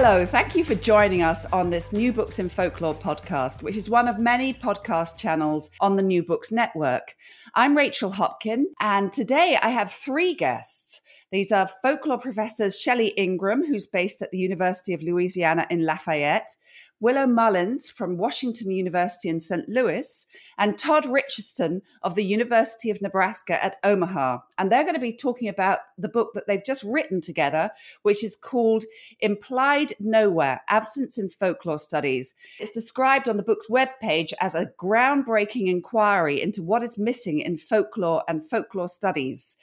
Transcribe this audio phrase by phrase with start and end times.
[0.00, 3.90] Hello, thank you for joining us on this New Books in Folklore podcast, which is
[3.90, 7.16] one of many podcast channels on the New Books Network.
[7.56, 11.00] I'm Rachel Hopkin, and today I have three guests.
[11.32, 16.54] These are folklore professors Shelley Ingram, who's based at the University of Louisiana in Lafayette,
[17.00, 19.68] Willow Mullins from Washington University in St.
[19.68, 20.26] Louis,
[20.56, 24.38] and Todd Richardson of the University of Nebraska at Omaha.
[24.58, 27.70] And they're going to be talking about the book that they've just written together,
[28.02, 28.84] which is called
[29.20, 32.34] Implied Nowhere Absence in Folklore Studies.
[32.58, 37.58] It's described on the book's webpage as a groundbreaking inquiry into what is missing in
[37.58, 39.56] folklore and folklore studies.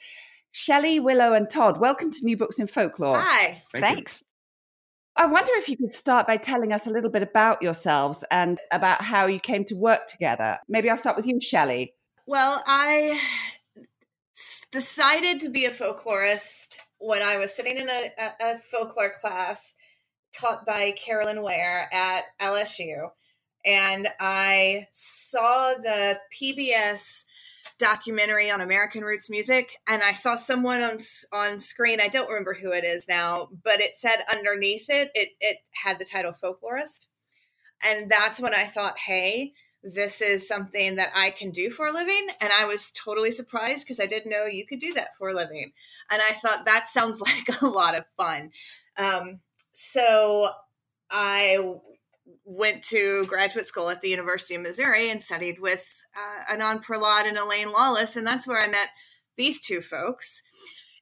[0.52, 3.18] Shelley, Willow, and Todd, welcome to New Books in Folklore.
[3.18, 3.62] Hi.
[3.72, 4.22] Thank Thanks.
[5.18, 8.60] I wonder if you could start by telling us a little bit about yourselves and
[8.70, 10.58] about how you came to work together.
[10.68, 11.94] Maybe I'll start with you, Shelley.
[12.26, 13.18] Well, I
[14.70, 19.74] decided to be a folklorist when I was sitting in a, a, folklore class
[20.34, 23.10] taught by Carolyn Ware at LSU.
[23.64, 27.24] And I saw the PBS
[27.78, 30.98] documentary on American roots music, and I saw someone on
[31.32, 32.00] on screen.
[32.00, 35.98] I don't remember who it is now, but it said underneath it, it it had
[35.98, 37.06] the title folklorist,
[37.84, 39.52] and that's when I thought, hey.
[39.88, 42.26] This is something that I can do for a living.
[42.40, 45.34] And I was totally surprised because I didn't know you could do that for a
[45.34, 45.70] living.
[46.10, 48.50] And I thought that sounds like a lot of fun.
[48.98, 50.48] Um, so
[51.08, 51.58] I
[52.44, 57.26] went to graduate school at the University of Missouri and studied with uh, Anand Prahlad
[57.26, 58.88] and Elaine Lawless, and that's where I met
[59.36, 60.42] these two folks.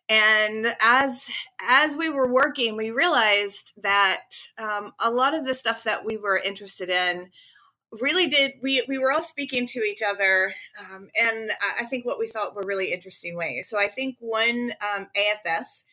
[0.09, 1.31] And as
[1.67, 4.25] as we were working, we realized that
[4.59, 7.31] um, a lot of the stuff that we were interested in
[8.01, 12.19] really did we we were all speaking to each other um, and i think what
[12.19, 15.85] we thought were really interesting ways so i think one um, afs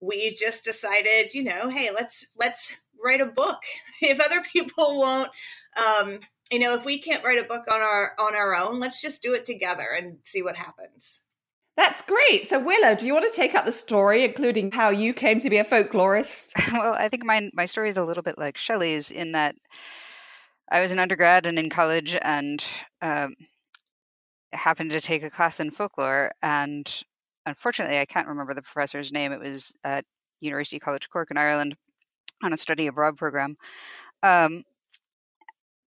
[0.00, 3.60] we just decided you know hey let's let's write a book
[4.02, 5.30] if other people won't
[5.76, 9.00] um, you know if we can't write a book on our on our own let's
[9.00, 11.22] just do it together and see what happens
[11.76, 12.46] that's great.
[12.46, 15.48] So, Willow, do you want to take up the story, including how you came to
[15.48, 16.52] be a folklorist?
[16.74, 19.54] well, I think my my story is a little bit like Shelley's in that
[20.70, 22.62] I was an undergrad and in college and
[23.00, 23.34] um,
[24.52, 26.32] happened to take a class in folklore.
[26.42, 27.02] And
[27.46, 29.32] unfortunately, I can't remember the professor's name.
[29.32, 30.04] It was at
[30.40, 31.76] University College Cork in Ireland
[32.42, 33.56] on a study abroad program.
[34.22, 34.64] Um,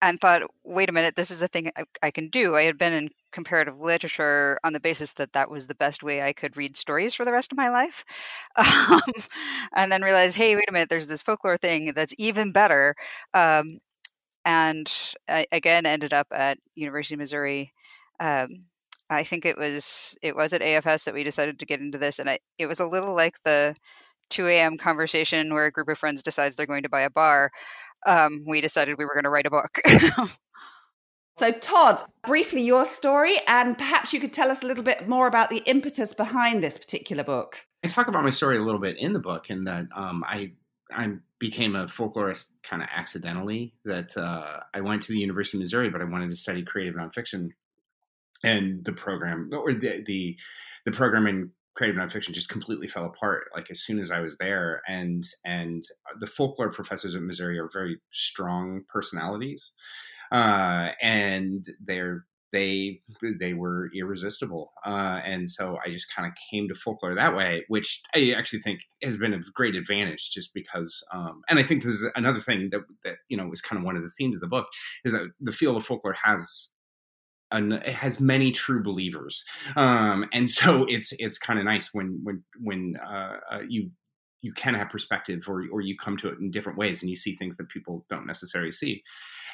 [0.02, 2.56] and thought, wait a minute, this is a thing I, I, can do.
[2.56, 6.22] I had been in comparative literature on the basis that that was the best way
[6.22, 8.04] I could read stories for the rest of my life.
[8.56, 9.00] Um,
[9.74, 12.94] and then realized, hey, wait a minute, there's this folklore thing that's even better.
[13.32, 13.78] Um,
[14.44, 14.92] and
[15.28, 17.72] I, again, ended up at University of Missouri.
[18.20, 18.48] Um,
[19.10, 22.18] I think it was it was at AFS that we decided to get into this,
[22.18, 23.74] and I, it was a little like the
[24.30, 24.76] 2 a.m.
[24.76, 27.50] conversation where a group of friends decides they're going to buy a bar.
[28.06, 29.78] Um, we decided we were going to write a book.
[31.38, 35.26] so, Todd, briefly your story, and perhaps you could tell us a little bit more
[35.26, 37.58] about the impetus behind this particular book.
[37.84, 40.52] I talk about my story a little bit in the book, in that um, I
[40.90, 43.74] I became a folklorist kind of accidentally.
[43.84, 46.94] That uh, I went to the University of Missouri, but I wanted to study creative
[46.94, 47.50] nonfiction,
[48.42, 50.36] and the program or the the,
[50.86, 54.36] the program in creative nonfiction just completely fell apart like as soon as I was
[54.38, 54.82] there.
[54.88, 55.84] And and
[56.20, 59.72] the folklore professors at Missouri are very strong personalities,
[60.32, 62.24] uh, and they're
[62.54, 63.00] they
[63.40, 67.64] they were irresistible uh, and so i just kind of came to folklore that way
[67.66, 71.82] which i actually think has been a great advantage just because um, and i think
[71.82, 74.36] this is another thing that that you know was kind of one of the themes
[74.36, 74.68] of the book
[75.04, 76.68] is that the field of folklore has
[77.54, 79.44] an, it has many true believers,
[79.76, 83.90] um, and so it's it's kind of nice when when when uh, uh, you
[84.44, 87.16] you can have perspective or or you come to it in different ways and you
[87.16, 89.02] see things that people don't necessarily see.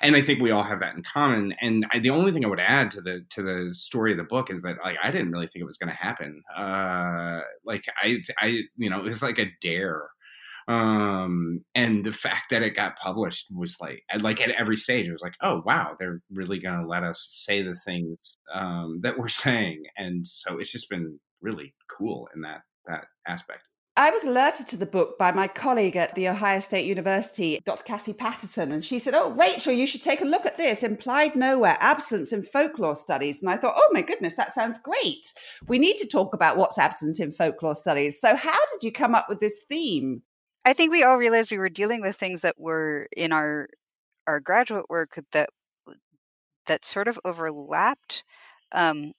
[0.02, 1.54] And i think we all have that in common.
[1.60, 4.24] And I, the only thing i would add to the to the story of the
[4.24, 6.42] book is that like i didn't really think it was going to happen.
[6.56, 10.02] Uh like i i you know it was like a dare
[10.70, 15.12] um and the fact that it got published was like like at every stage it
[15.12, 19.18] was like oh wow they're really going to let us say the things um that
[19.18, 23.62] we're saying and so it's just been really cool in that that aspect
[23.96, 27.82] I was alerted to the book by my colleague at The Ohio State University, Dr.
[27.82, 31.34] Cassie Patterson, and she said, Oh, Rachel, you should take a look at this implied
[31.34, 33.42] nowhere, absence in folklore studies.
[33.42, 35.34] And I thought, Oh my goodness, that sounds great.
[35.66, 38.20] We need to talk about what's absent in folklore studies.
[38.20, 40.22] So, how did you come up with this theme?
[40.64, 43.68] I think we all realized we were dealing with things that were in our
[44.26, 45.50] our graduate work that
[46.66, 48.24] that sort of overlapped
[48.72, 49.12] um,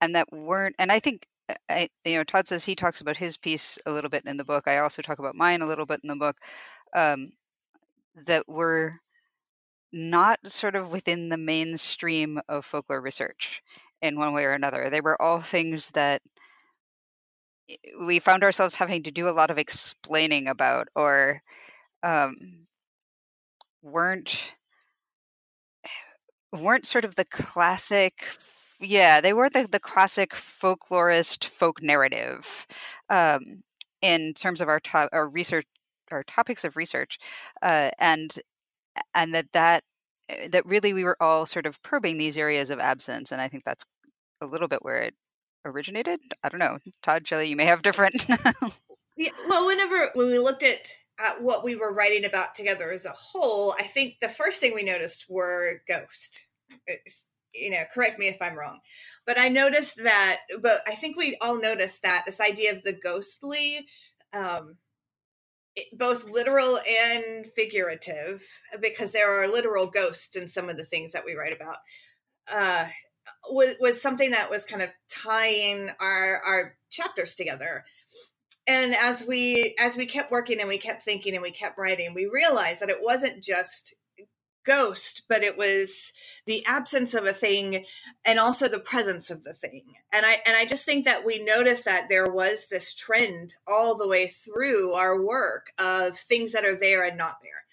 [0.00, 3.16] and that weren't and i think uh, I, you know todd says he talks about
[3.18, 4.66] his piece a little bit in the book.
[4.68, 6.36] I also talk about mine a little bit in the book
[6.94, 7.30] um,
[8.26, 9.00] that were
[9.92, 13.62] not sort of within the mainstream of folklore research
[14.02, 14.90] in one way or another.
[14.90, 16.22] They were all things that
[18.00, 21.42] we found ourselves having to do a lot of explaining about or
[22.02, 22.34] um,
[23.82, 24.54] weren't
[26.52, 28.26] weren't sort of the classic
[28.80, 32.66] yeah they were the, the classic folklorist folk narrative
[33.10, 33.62] um,
[34.02, 35.66] in terms of our, to- our research
[36.12, 37.18] our topics of research
[37.62, 38.38] uh, and
[39.14, 39.82] and that that
[40.28, 43.48] eh, that really we were all sort of probing these areas of absence and i
[43.48, 43.84] think that's
[44.40, 45.14] a little bit where it
[45.66, 48.26] originated i don't know todd shelley you may have different
[49.16, 53.06] yeah, well whenever when we looked at at what we were writing about together as
[53.06, 56.46] a whole, I think the first thing we noticed were ghost.
[56.86, 58.80] It's, you know, correct me if I'm wrong,
[59.26, 60.40] but I noticed that.
[60.60, 63.86] But I think we all noticed that this idea of the ghostly,
[64.34, 64.76] um,
[65.74, 68.42] it, both literal and figurative,
[68.80, 71.76] because there are literal ghosts in some of the things that we write about.
[72.52, 72.88] Uh,
[73.50, 77.84] was, was something that was kind of tying our our chapters together.
[78.68, 82.14] And as we as we kept working and we kept thinking and we kept writing
[82.14, 83.94] we realized that it wasn't just
[84.64, 86.12] ghost but it was
[86.46, 87.84] the absence of a thing
[88.24, 89.84] and also the presence of the thing.
[90.12, 93.96] And i and i just think that we noticed that there was this trend all
[93.96, 97.64] the way through our work of things that are there and not there.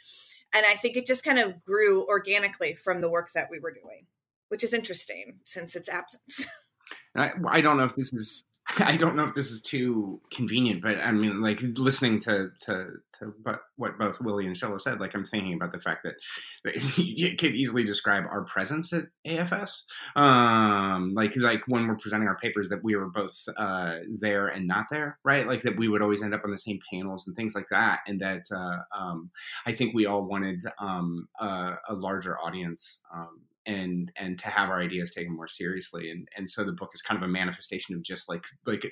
[0.54, 3.74] And i think it just kind of grew organically from the work that we were
[3.74, 4.06] doing
[4.54, 6.46] which is interesting since its absence
[7.16, 8.44] I, I don't know if this is
[8.78, 12.92] I don't know if this is too convenient, but I mean, like listening to to
[13.20, 16.16] to but what both Willie and Shella said, like I'm thinking about the fact that,
[16.64, 19.84] that you could easily describe our presence at AFS,
[20.16, 24.66] um, like like when we're presenting our papers, that we were both uh, there and
[24.66, 25.46] not there, right?
[25.46, 28.00] Like that we would always end up on the same panels and things like that,
[28.08, 29.30] and that uh, um,
[29.66, 34.70] I think we all wanted um, a, a larger audience um, and and to have
[34.70, 37.96] our ideas taken more seriously and and so the book is kind of a manifestation
[37.96, 38.86] of just like like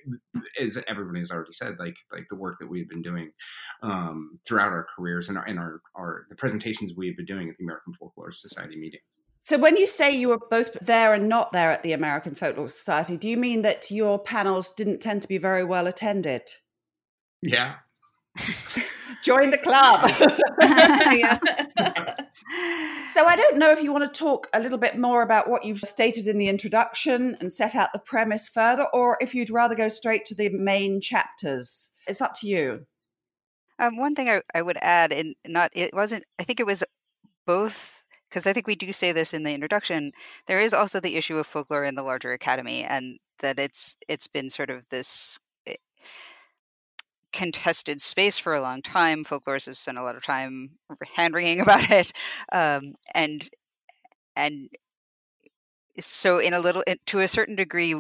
[0.60, 3.32] as everybody has already said like like the work that we've been doing
[3.84, 7.58] um, throughout our careers and our and our, our the presentations we've been doing at
[7.58, 9.04] the American Folklore Society meetings.
[9.44, 12.70] So when you say you were both there and not there at the American Folklore
[12.70, 16.44] Society, do you mean that your panels didn't tend to be very well attended?
[17.42, 17.76] Yeah.
[19.24, 20.10] Join the club.
[21.82, 22.16] yeah.
[23.14, 25.66] So I don't know if you want to talk a little bit more about what
[25.66, 29.76] you've stated in the introduction and set out the premise further, or if you'd rather
[29.76, 31.92] go straight to the main chapters.
[32.08, 32.86] It's up to you.
[33.80, 36.24] Um, one thing I, I would add, and not it wasn't.
[36.40, 36.84] I think it was
[37.46, 40.14] both because I think we do say this in the introduction.
[40.48, 44.28] There is also the issue of folklore in the larger academy, and that it's it's
[44.28, 45.38] been sort of this
[47.34, 49.24] contested space for a long time.
[49.26, 50.72] Folklorists have spent a lot of time
[51.16, 52.12] hand wringing about it,
[52.52, 53.50] um, and
[54.36, 54.70] and
[56.00, 57.96] so in a little to a certain degree,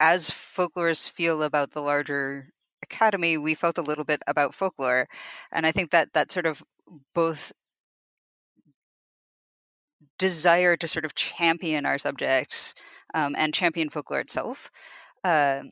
[0.00, 2.50] as folklorists feel about the larger
[2.82, 5.08] academy, we felt a little bit about folklore,
[5.52, 6.62] and I think that that sort of
[7.14, 7.52] both
[10.18, 12.74] desire to sort of champion our subjects
[13.14, 14.70] um, and champion folklore itself
[15.24, 15.70] um,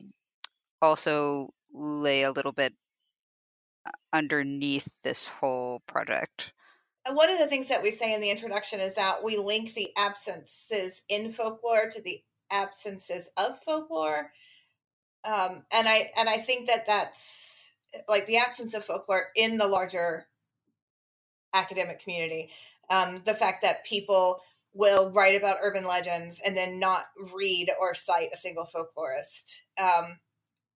[0.81, 2.73] also lay a little bit
[3.85, 6.53] uh, underneath this whole project.
[7.11, 9.91] One of the things that we say in the introduction is that we link the
[9.95, 14.31] absences in folklore to the absences of folklore,
[15.23, 17.71] um, and I and I think that that's
[18.07, 20.27] like the absence of folklore in the larger
[21.53, 22.49] academic community.
[22.89, 24.41] Um, the fact that people
[24.73, 29.61] will write about urban legends and then not read or cite a single folklorist.
[29.79, 30.19] Um,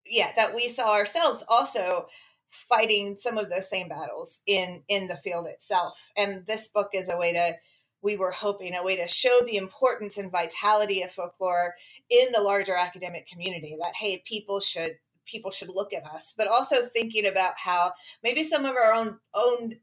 [0.05, 2.07] yeah, that we saw ourselves also
[2.49, 6.09] fighting some of those same battles in in the field itself.
[6.17, 7.53] And this book is a way to
[8.01, 11.75] we were hoping a way to show the importance and vitality of folklore
[12.09, 16.47] in the larger academic community that hey people should people should look at us but
[16.47, 17.91] also thinking about how
[18.23, 19.75] maybe some of our own own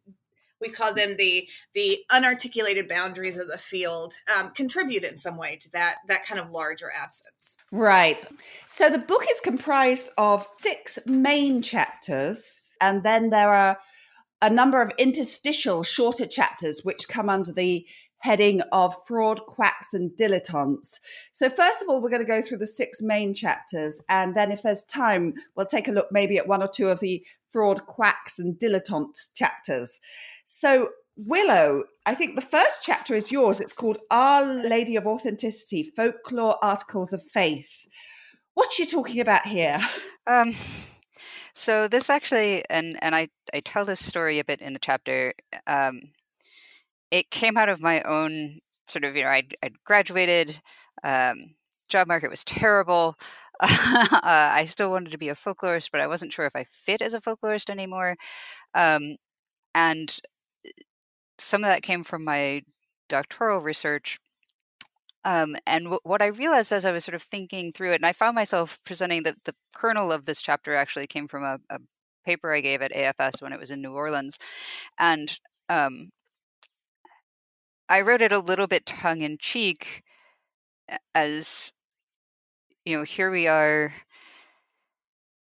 [0.61, 5.57] we call them the the unarticulated boundaries of the field um, contribute in some way
[5.57, 8.25] to that that kind of larger absence right
[8.67, 13.79] so the book is comprised of six main chapters and then there are
[14.43, 17.87] a number of interstitial shorter chapters which come under the
[18.19, 20.99] heading of fraud, quacks, and dilettantes.
[21.33, 24.03] So, first of all, we're going to go through the six main chapters.
[24.09, 27.01] And then, if there's time, we'll take a look maybe at one or two of
[27.01, 30.01] the fraud, quacks, and dilettantes chapters.
[30.47, 33.61] So, Willow, I think the first chapter is yours.
[33.61, 37.87] It's called Our Lady of Authenticity Folklore Articles of Faith.
[38.55, 39.79] What's she talking about here?
[40.27, 40.55] Um,
[41.55, 45.35] so this actually, and and I I tell this story a bit in the chapter.
[45.67, 46.01] Um,
[47.11, 50.61] it came out of my own sort of you know I'd, I'd graduated,
[51.03, 51.55] um,
[51.89, 53.17] job market was terrible.
[53.61, 53.69] uh,
[54.23, 57.15] I still wanted to be a folklorist, but I wasn't sure if I fit as
[57.15, 58.17] a folklorist anymore.
[58.75, 59.17] Um,
[59.75, 60.19] and
[61.39, 62.63] some of that came from my
[63.09, 64.19] doctoral research.
[65.25, 68.07] Um, and w- what I realized as I was sort of thinking through it, and
[68.07, 71.79] I found myself presenting that the kernel of this chapter actually came from a, a
[72.25, 74.39] paper I gave at AFS when it was in New Orleans.
[74.99, 75.39] And
[75.69, 76.11] um,
[77.89, 80.05] I wrote it a little bit tongue in cheek
[81.15, 81.73] as
[82.85, 83.93] you know, here we are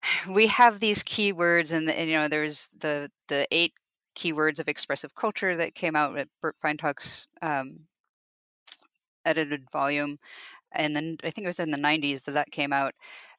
[0.28, 3.74] we have these keywords and, and you know there's the the eight
[4.14, 7.80] keywords of expressive culture that came out at Burt Feintuch's um,
[9.24, 10.18] edited volume
[10.72, 12.94] and then I think it was in the 90s that that came out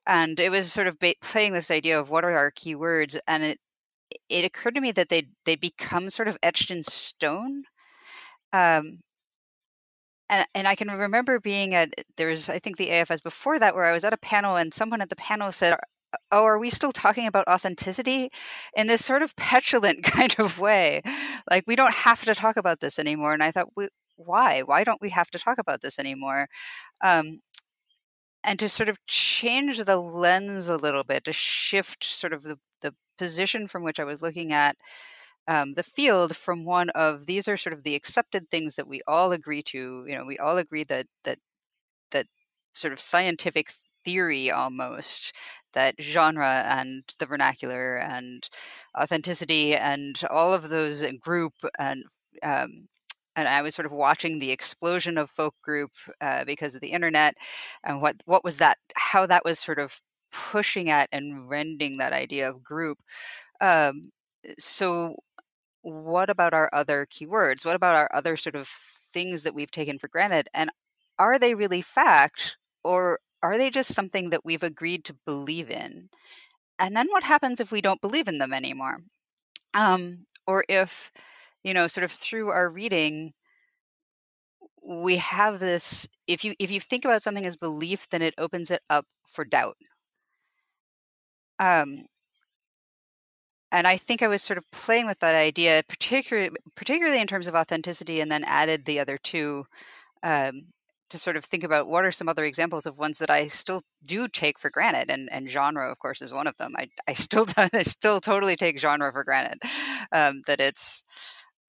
[0.06, 3.44] and it was sort of ba- playing this idea of what are our keywords and
[3.44, 3.60] it
[4.30, 7.64] it occurred to me that they they become sort of etched in stone
[8.54, 9.00] um,
[10.30, 13.76] and and I can remember being at there was I think the AFS before that
[13.76, 15.78] where I was at a panel and someone at the panel said
[16.32, 18.30] oh are we still talking about authenticity
[18.76, 21.02] in this sort of petulant kind of way
[21.50, 23.70] like we don't have to talk about this anymore and I thought
[24.16, 26.48] why why don't we have to talk about this anymore
[27.04, 27.40] um,
[28.44, 32.58] and to sort of change the lens a little bit to shift sort of the,
[32.82, 34.76] the position from which I was looking at
[35.48, 39.02] um, the field from one of these are sort of the accepted things that we
[39.08, 40.06] all agree to.
[40.08, 41.40] You know, we all agree that that
[42.12, 42.28] that
[42.74, 43.72] sort of scientific
[44.06, 45.34] theory almost
[45.74, 48.50] that genre and the vernacular and
[49.00, 52.04] authenticity and all of those group and
[52.44, 52.88] um,
[53.36, 56.92] and I was sort of watching the explosion of folk group uh, because of the
[56.92, 57.36] internet
[57.84, 60.00] and what what was that how that was sort of
[60.32, 63.00] pushing at and rending that idea of group
[63.62, 64.12] um,
[64.60, 65.16] so
[65.82, 67.66] what about our other keywords?
[67.66, 68.68] What about our other sort of
[69.14, 70.48] things that we've taken for granted?
[70.54, 70.70] And
[71.20, 76.10] are they really fact or are they just something that we've agreed to believe in?
[76.80, 79.00] And then what happens if we don't believe in them anymore?
[79.76, 81.12] Um, or if,
[81.64, 83.34] you know, sort of through our reading,
[84.86, 88.70] we have this if you if you think about something as belief then it opens
[88.70, 89.78] it up for doubt
[91.60, 92.06] um
[93.72, 97.48] and I think I was sort of playing with that idea, particularly particularly in terms
[97.48, 99.66] of authenticity, and then added the other two
[100.24, 100.68] um,
[101.14, 103.84] to sort of think about what are some other examples of ones that I still
[104.06, 106.74] do take for granted, and and genre, of course, is one of them.
[106.78, 109.60] I I still I still totally take genre for granted,
[110.12, 111.04] um, that it's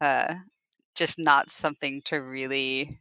[0.01, 0.37] uh,
[0.95, 3.01] just not something to really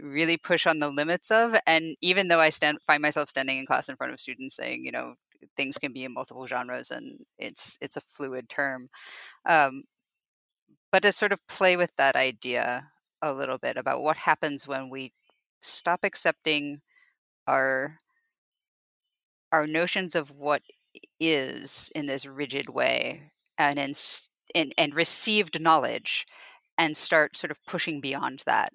[0.00, 3.64] really push on the limits of and even though i stand find myself standing in
[3.66, 5.14] class in front of students saying you know
[5.56, 8.86] things can be in multiple genres and it's it's a fluid term
[9.46, 9.84] um,
[10.90, 12.91] but to sort of play with that idea
[13.22, 15.12] a little bit about what happens when we
[15.62, 16.80] stop accepting
[17.46, 17.98] our
[19.52, 20.62] our notions of what
[21.20, 23.92] is in this rigid way and in,
[24.54, 26.26] in and received knowledge
[26.76, 28.72] and start sort of pushing beyond that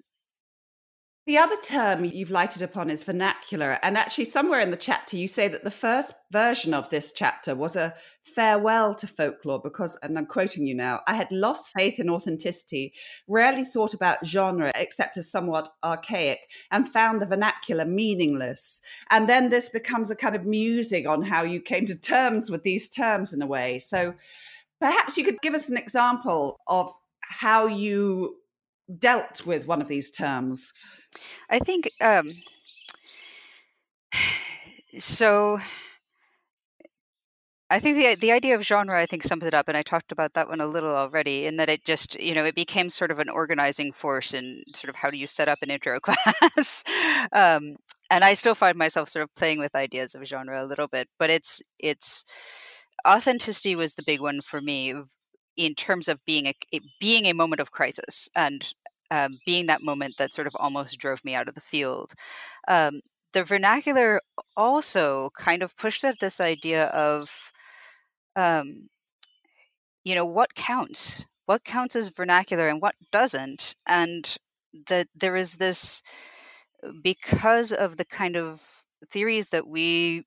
[1.28, 3.78] the other term you've lighted upon is vernacular.
[3.82, 7.54] And actually, somewhere in the chapter, you say that the first version of this chapter
[7.54, 7.92] was a
[8.34, 12.92] farewell to folklore because, and I'm quoting you now, I had lost faith in authenticity,
[13.26, 18.80] rarely thought about genre except as somewhat archaic, and found the vernacular meaningless.
[19.10, 22.62] And then this becomes a kind of musing on how you came to terms with
[22.62, 23.78] these terms in a way.
[23.78, 24.14] So
[24.80, 28.36] perhaps you could give us an example of how you
[28.98, 30.72] dealt with one of these terms.
[31.50, 32.32] I think um,
[34.98, 35.60] so.
[37.70, 40.10] I think the the idea of genre I think sums it up, and I talked
[40.10, 41.44] about that one a little already.
[41.46, 44.88] In that it just you know it became sort of an organizing force in sort
[44.88, 46.82] of how do you set up an intro class,
[47.32, 47.76] um,
[48.10, 51.08] and I still find myself sort of playing with ideas of genre a little bit.
[51.18, 52.24] But it's it's
[53.06, 54.94] authenticity was the big one for me.
[55.56, 56.54] in terms of being a
[57.00, 58.74] being a moment of crisis and
[59.10, 62.12] um, being that moment that sort of almost drove me out of the field.
[62.68, 63.00] Um,
[63.34, 64.20] the vernacular
[64.56, 67.52] also kind of pushed at this idea of,
[68.38, 68.88] um,
[70.04, 71.26] you know, what counts?
[71.46, 73.74] What counts as vernacular and what doesn't?
[73.86, 74.36] And
[74.88, 76.02] that there is this,
[77.02, 78.62] because of the kind of
[79.10, 80.24] theories that we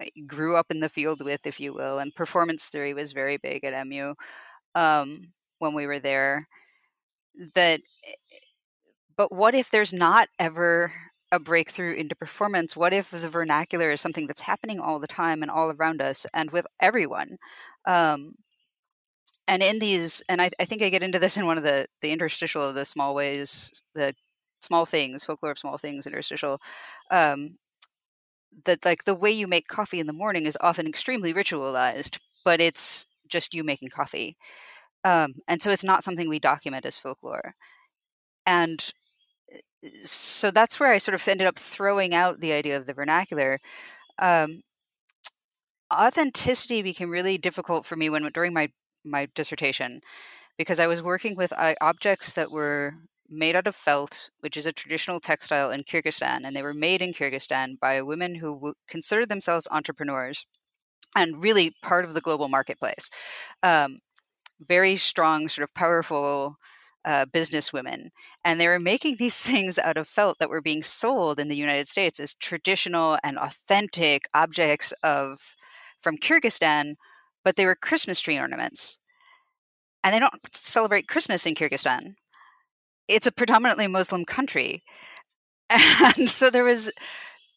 [0.00, 3.36] uh, grew up in the field with, if you will, and performance theory was very
[3.38, 4.14] big at MU
[4.74, 6.48] um, when we were there.
[7.54, 8.36] That, eh,
[9.16, 10.92] but what if there's not ever
[11.32, 12.76] a breakthrough into performance?
[12.76, 16.26] What if the vernacular is something that's happening all the time and all around us
[16.34, 17.38] and with everyone?
[17.86, 18.34] Um,
[19.48, 21.86] and in these, and I, I, think I get into this in one of the
[22.02, 24.14] the interstitial of the small ways, the
[24.62, 26.60] small things, folklore of small things interstitial.
[27.10, 27.56] Um,
[28.64, 32.60] that like the way you make coffee in the morning is often extremely ritualized, but
[32.60, 34.36] it's just you making coffee,
[35.04, 37.54] um, and so it's not something we document as folklore.
[38.46, 38.92] And
[40.04, 43.58] so that's where I sort of ended up throwing out the idea of the vernacular.
[44.18, 44.62] Um,
[45.92, 48.68] authenticity became really difficult for me when during my
[49.04, 50.00] my dissertation
[50.58, 52.94] because I was working with uh, objects that were
[53.30, 57.00] made out of felt, which is a traditional textile in Kyrgyzstan, and they were made
[57.00, 60.46] in Kyrgyzstan by women who w- considered themselves entrepreneurs
[61.16, 63.08] and really part of the global marketplace.
[63.62, 64.00] Um,
[64.60, 66.56] very strong, sort of powerful
[67.04, 68.10] uh, business women,
[68.44, 71.56] and they were making these things out of felt that were being sold in the
[71.56, 75.38] United States as traditional and authentic objects of
[76.02, 76.94] from Kyrgyzstan,
[77.44, 78.98] but they were Christmas tree ornaments.
[80.02, 82.14] And they don't celebrate Christmas in Kyrgyzstan.
[83.06, 84.82] It's a predominantly Muslim country.
[86.16, 86.90] And so there was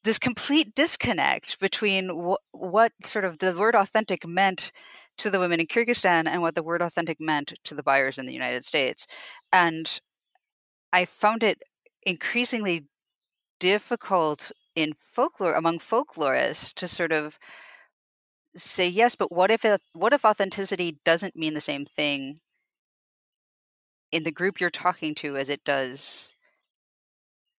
[0.04, 4.72] this complete disconnect between wh- what sort of the word authentic meant
[5.18, 8.26] to the women in Kyrgyzstan and what the word authentic meant to the buyers in
[8.26, 9.08] the United States.
[9.52, 10.00] And
[10.92, 11.62] I found it
[12.04, 12.88] increasingly
[13.60, 17.38] difficult in folklore among folklorists to sort of
[18.56, 22.40] say yes, but what if what if authenticity doesn't mean the same thing
[24.12, 26.30] in the group you're talking to as it does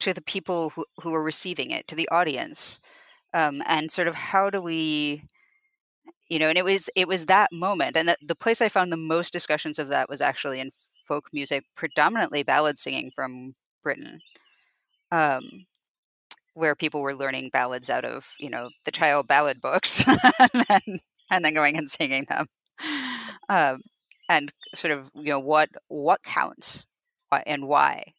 [0.00, 2.81] to the people who, who are receiving it, to the audience?
[3.33, 5.22] Um, and sort of how do we
[6.35, 8.92] you know and it was it was that moment and the, the place i found
[8.92, 10.73] the most discussions of that was actually in
[11.07, 14.20] folk music predominantly ballad singing from britain
[15.12, 15.42] um,
[16.55, 20.05] where people were learning ballads out of you know the child ballad books
[20.40, 20.99] and, then,
[21.31, 22.47] and then going and singing them
[23.49, 23.81] um,
[24.29, 26.85] and sort of you know what what counts
[27.47, 28.12] and why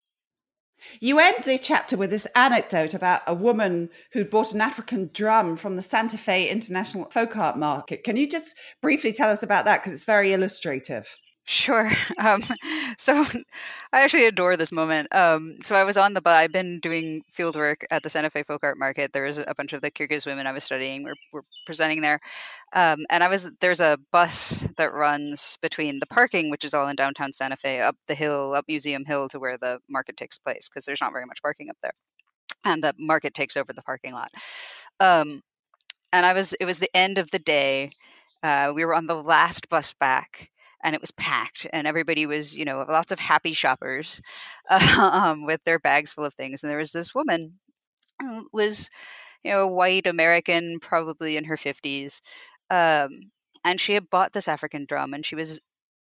[1.00, 5.58] you end the chapter with this anecdote about a woman who bought an African drum
[5.58, 8.04] from the Santa Fe International Folk Art Market.
[8.04, 9.82] Can you just briefly tell us about that?
[9.82, 11.08] Because it's very illustrative.
[11.46, 11.92] Sure.
[12.18, 12.42] Um,
[12.98, 13.24] so
[13.94, 15.14] I actually adore this moment.
[15.14, 16.36] Um, so I was on the bus.
[16.36, 19.12] I've been doing field work at the Santa Fe Folk Art Market.
[19.14, 22.20] There was a bunch of the Kyrgyz women I was studying were, were presenting there.
[22.74, 26.88] Um, and I was there's a bus that runs between the parking, which is all
[26.88, 30.40] in downtown Santa Fe, up the hill, up Museum Hill to where the market takes
[30.40, 31.94] place, because there's not very much parking up there.
[32.66, 34.32] And the market takes over the parking lot.
[35.00, 35.42] Um,
[36.14, 37.92] and I was it was the end of the day.
[38.44, 40.52] Uh, we were on the last bus back
[40.86, 44.22] and it was packed and everybody was you know lots of happy shoppers
[44.70, 47.60] um, with their bags full of things and there was this woman
[48.22, 48.90] who was
[49.44, 52.22] you know white american probably in her 50s
[52.70, 53.32] um,
[53.66, 55.60] and she had bought this african drum and she was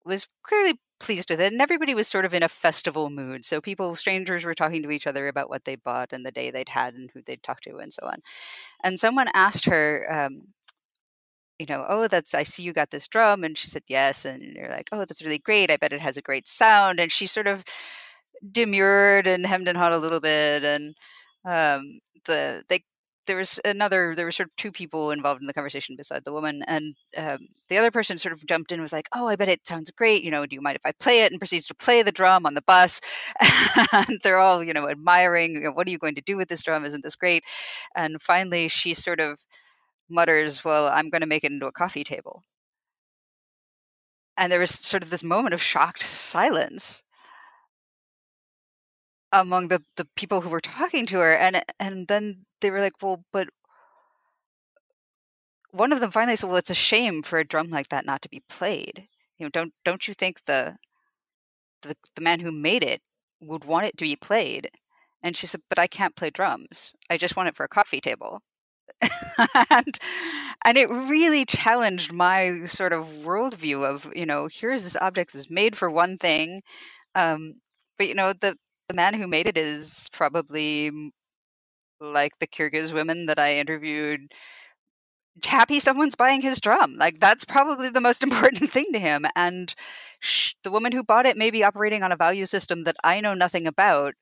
[0.06, 3.62] was clearly pleased with it and everybody was sort of in a festival mood so
[3.62, 6.70] people strangers were talking to each other about what they bought and the day they'd
[6.70, 8.18] had and who they'd talked to and so on
[8.84, 10.48] and someone asked her um,
[11.60, 13.44] you know, oh, that's, I see you got this drum.
[13.44, 14.26] And she said, yes.
[14.26, 15.70] And you're like, oh, that's really great.
[15.70, 17.00] I bet it has a great sound.
[17.00, 17.64] And she sort of
[18.52, 20.64] demurred and hemmed and hawed a little bit.
[20.64, 20.96] And
[21.46, 22.84] um, the, they,
[23.28, 26.32] there was another, there were sort of two people involved in the conversation beside the
[26.34, 26.64] woman.
[26.68, 29.68] And um, the other person sort of jumped in was like, oh, I bet it
[29.68, 30.24] sounds great.
[30.24, 31.32] You know, do you mind if I play it?
[31.32, 33.02] And proceeds to play the drum on the bus.
[33.94, 36.48] and they're all, you know, admiring, you know, what are you going to do with
[36.48, 36.86] this drum?
[36.86, 37.44] Isn't this great?
[37.96, 39.40] And finally, she sort of,
[40.10, 42.44] mutters, Well, I'm going to make it into a coffee table.
[44.38, 47.04] And there was sort of this moment of shocked silence
[49.32, 51.34] among the, the people who were talking to her.
[51.36, 53.50] And, and then they were like, Well, but
[55.72, 58.22] one of them finally said, "Well, it's a shame for a drum like that not
[58.24, 59.08] to be played.
[59.38, 60.78] You know, don't don't you think the
[61.82, 63.02] the, the man who made it
[63.42, 64.72] would want it to be played?"
[65.22, 66.94] And she said, "But I can't play drums.
[67.10, 68.42] I just want it for a coffee table."
[69.72, 69.98] and
[70.66, 75.50] and it really challenged my sort of worldview of you know here's this object that's
[75.50, 76.62] made for one thing
[77.16, 77.56] um,
[77.98, 78.56] but you know the
[78.90, 80.92] the man who made it is probably
[82.02, 84.32] like the Kyrgyz women that I interviewed
[85.46, 86.96] happy someone's buying his drum.
[86.98, 89.26] Like that's probably the most important thing to him.
[89.36, 89.74] And
[90.20, 93.22] sh- the woman who bought it may be operating on a value system that I
[93.22, 94.16] know nothing about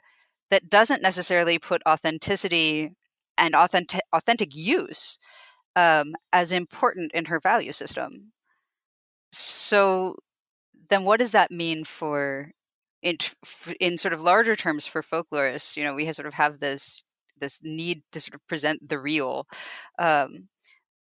[0.52, 2.92] that doesn't necessarily put authenticity
[3.38, 5.18] and authentic authentic use
[5.76, 8.34] um, as important in her value system.
[9.32, 10.16] So
[10.90, 12.52] then what does that mean for
[13.02, 13.18] in,
[13.80, 17.04] in sort of larger terms for folklorists you know we have sort of have this
[17.40, 19.46] this need to sort of present the real
[20.00, 20.48] um,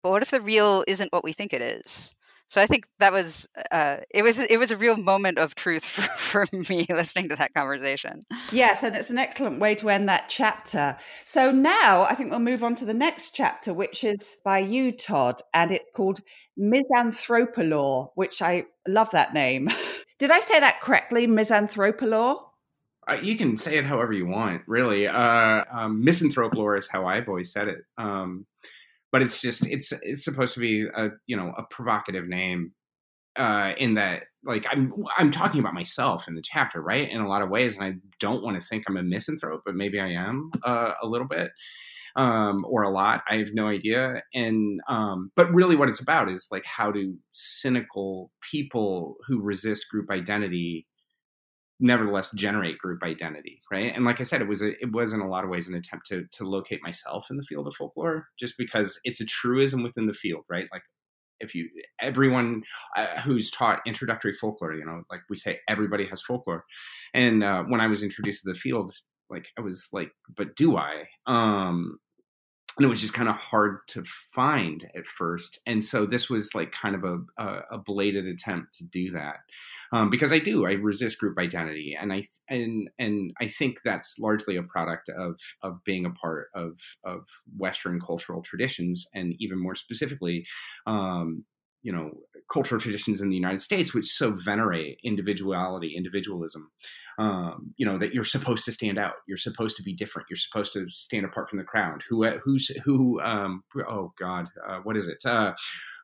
[0.04, 2.14] but what if the real isn't what we think it is
[2.50, 5.86] so i think that was uh, it was it was a real moment of truth
[6.18, 10.08] for, for me listening to that conversation yes and it's an excellent way to end
[10.10, 14.38] that chapter so now i think we'll move on to the next chapter which is
[14.44, 16.22] by you todd and it's called
[16.60, 19.70] misanthropolore which i love that name
[20.20, 22.40] did i say that correctly misanthropolore
[23.08, 25.08] uh, you can say it however you want, really.
[25.08, 27.86] Uh, um, misanthropolore is how I've always said it.
[27.98, 28.46] Um,
[29.12, 32.72] but it's just it's it's supposed to be a you know a provocative name
[33.38, 37.10] uh, in that like I'm I'm talking about myself in the chapter, right?
[37.10, 39.76] In a lot of ways, and I don't want to think I'm a misanthrope, but
[39.76, 41.52] maybe I am uh, a little bit.
[42.18, 43.24] Um, or a lot.
[43.30, 44.24] I have no idea.
[44.34, 49.90] And um, but really, what it's about is like how do cynical people who resist
[49.90, 50.88] group identity
[51.80, 53.94] nevertheless generate group identity right?
[53.96, 55.76] And like i said it was a, it was in a lot of ways an
[55.76, 59.84] attempt to to locate myself in the field of folklore just because it's a truism
[59.84, 60.68] within the field right?
[60.72, 60.84] Like
[61.42, 62.64] if you everyone
[62.96, 66.64] uh, who's taught introductory folklore you know like we say everybody has folklore.
[67.14, 68.94] And uh, when i was introduced to the field
[69.30, 71.06] like i was like but do i?
[71.28, 72.00] Um
[72.78, 75.60] and it was just kind of hard to find at first.
[75.66, 79.38] And so this was like kind of a, a, a belated attempt to do that
[79.92, 84.18] um, because I do I resist group identity, and I and and I think that's
[84.20, 87.26] largely a product of of being a part of of
[87.58, 90.46] Western cultural traditions, and even more specifically.
[90.88, 91.46] Um,
[91.86, 92.12] you know
[92.52, 96.70] cultural traditions in the united states which so venerate individuality individualism
[97.18, 100.36] um, you know that you're supposed to stand out you're supposed to be different you're
[100.36, 104.98] supposed to stand apart from the crowd who who's who um, oh god uh, what
[104.98, 105.54] is it uh,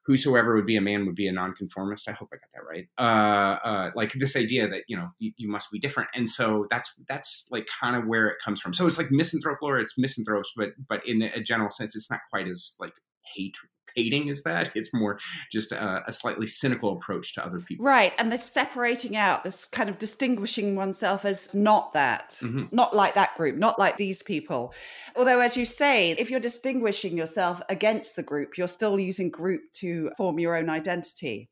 [0.05, 2.09] whosoever would be a man would be a nonconformist.
[2.09, 2.87] I hope I got that right.
[2.97, 6.67] Uh, uh, like this idea that you know you, you, must be different, and so
[6.69, 8.73] that's that's like kind of where it comes from.
[8.73, 9.79] So it's like misanthrope lore.
[9.79, 12.93] It's misanthropes, but but in a general sense, it's not quite as like
[13.35, 13.55] hate
[13.95, 14.71] hating is that.
[14.75, 15.19] It's more
[15.51, 17.85] just a, a, slightly cynical approach to other people.
[17.85, 22.65] Right and this separating out this kind of distinguishing oneself as not that mm-hmm.
[22.71, 24.73] not like that group not like these people.
[25.15, 29.61] Although as you say if you're distinguishing yourself against the group you're still using group
[29.73, 31.49] to form your own identity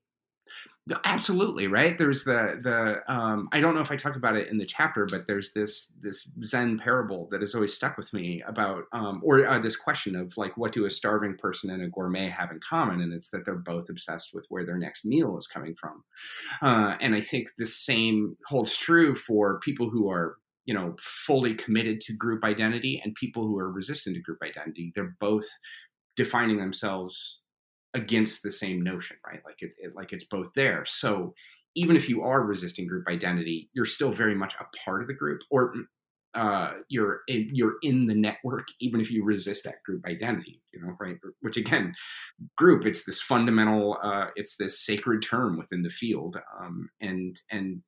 [1.04, 1.98] Absolutely right.
[1.98, 5.06] There's the the um, I don't know if I talk about it in the chapter,
[5.06, 9.46] but there's this this Zen parable that has always stuck with me about um, or
[9.46, 12.60] uh, this question of like what do a starving person and a gourmet have in
[12.68, 16.04] common, and it's that they're both obsessed with where their next meal is coming from.
[16.62, 21.54] Uh, and I think the same holds true for people who are you know fully
[21.54, 24.92] committed to group identity and people who are resistant to group identity.
[24.96, 25.46] They're both
[26.16, 27.42] defining themselves
[27.94, 29.42] against the same notion, right?
[29.46, 30.86] Like it, it, like it's both there.
[30.86, 31.34] So
[31.76, 35.14] even if you are resisting group identity, you're still very much a part of the
[35.14, 35.74] group, or
[36.36, 40.62] uh, you're in, you're in the network, even if you resist that group identity.
[40.74, 41.16] You know, right?
[41.42, 41.94] Which again,
[42.58, 47.82] group it's this fundamental, uh, it's this sacred term within the field, um, and and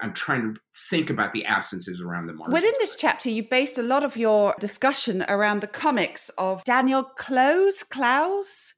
[0.00, 2.54] I'm trying to think about the absences around the margins.
[2.54, 7.04] Within this chapter, you've based a lot of your discussion around the comics of Daniel
[7.04, 7.82] Clowes.
[7.82, 8.74] Clowes?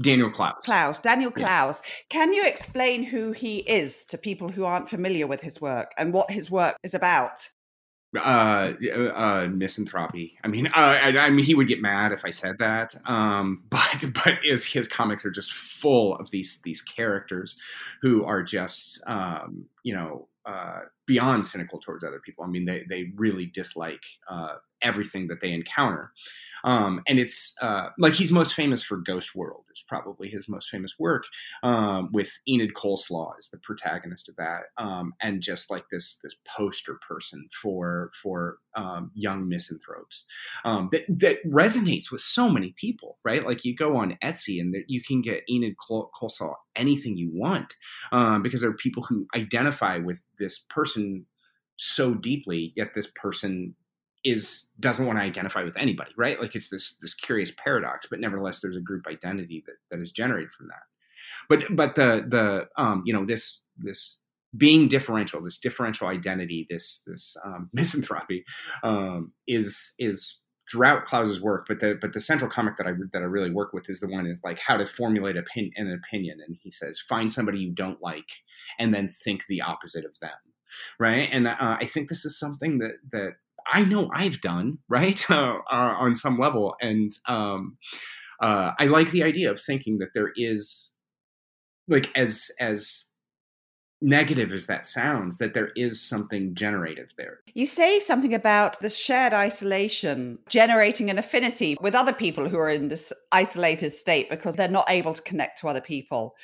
[0.00, 0.62] Daniel Clowes.
[0.64, 1.82] Clowes, Daniel Clowes.
[1.84, 1.90] Yeah.
[2.10, 6.12] Can you explain who he is to people who aren't familiar with his work and
[6.12, 7.48] what his work is about?
[8.16, 8.72] Uh,
[9.14, 10.34] uh, misanthropy.
[10.44, 12.94] I mean, uh, I, I, mean, he would get mad if I said that.
[13.06, 17.56] Um, but but is his comics are just full of these these characters
[18.02, 22.44] who are just um, you know uh, beyond cynical towards other people.
[22.44, 26.12] I mean, they they really dislike uh, everything that they encounter.
[26.64, 29.64] Um, and it's uh, like he's most famous for Ghost World.
[29.70, 31.24] It's probably his most famous work
[31.62, 36.34] um, with Enid Coleslaw as the protagonist of that, um, and just like this this
[36.56, 40.24] poster person for for um, young misanthropes
[40.64, 43.18] um, that that resonates with so many people.
[43.24, 47.74] Right, like you go on Etsy and you can get Enid Coleslaw anything you want
[48.10, 51.26] um, because there are people who identify with this person
[51.76, 53.74] so deeply, yet this person
[54.24, 56.40] is doesn't want to identify with anybody, right?
[56.40, 60.12] Like it's this this curious paradox, but nevertheless, there's a group identity that that is
[60.12, 60.82] generated from that.
[61.48, 64.18] But but the the um, you know this this
[64.56, 68.44] being differential, this differential identity, this this um, misanthropy,
[68.82, 70.38] um, is is
[70.70, 71.66] throughout Clowes's work.
[71.68, 74.08] But the but the central comic that I that I really work with is the
[74.08, 77.70] one is like how to formulate opin- an opinion, and he says find somebody you
[77.70, 78.42] don't like,
[78.78, 80.30] and then think the opposite of them,
[80.98, 81.28] right?
[81.30, 83.34] And uh, I think this is something that that
[83.66, 87.76] I know I've done right uh, on some level, and um,
[88.40, 90.92] uh, I like the idea of thinking that there is
[91.88, 93.04] like as as
[94.04, 97.38] negative as that sounds, that there is something generative there.
[97.54, 102.70] You say something about the shared isolation generating an affinity with other people who are
[102.70, 106.34] in this isolated state because they're not able to connect to other people.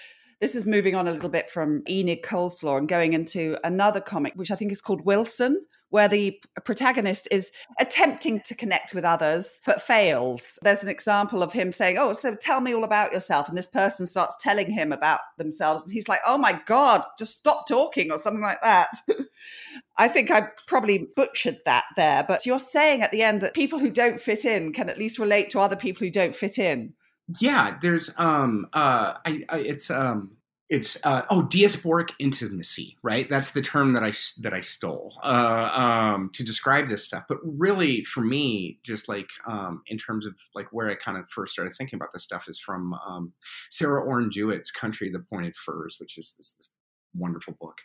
[0.41, 4.33] This is moving on a little bit from Enid Coleslaw and going into another comic,
[4.37, 9.61] which I think is called Wilson, where the protagonist is attempting to connect with others
[9.67, 10.59] but fails.
[10.63, 13.49] There's an example of him saying, Oh, so tell me all about yourself.
[13.49, 15.83] And this person starts telling him about themselves.
[15.83, 18.89] And he's like, Oh my God, just stop talking or something like that.
[19.97, 22.25] I think I probably butchered that there.
[22.27, 25.19] But you're saying at the end that people who don't fit in can at least
[25.19, 26.95] relate to other people who don't fit in.
[27.39, 30.37] Yeah, there's um uh I, I it's um
[30.71, 33.29] it's uh, oh diasporic intimacy right?
[33.29, 37.25] That's the term that i that i stole uh, um, to describe this stuff.
[37.29, 41.29] But really for me just like um, in terms of like where i kind of
[41.29, 43.33] first started thinking about this stuff is from um,
[43.71, 46.69] sarah orne jewett's country the pointed firs which is this, this
[47.15, 47.79] wonderful book.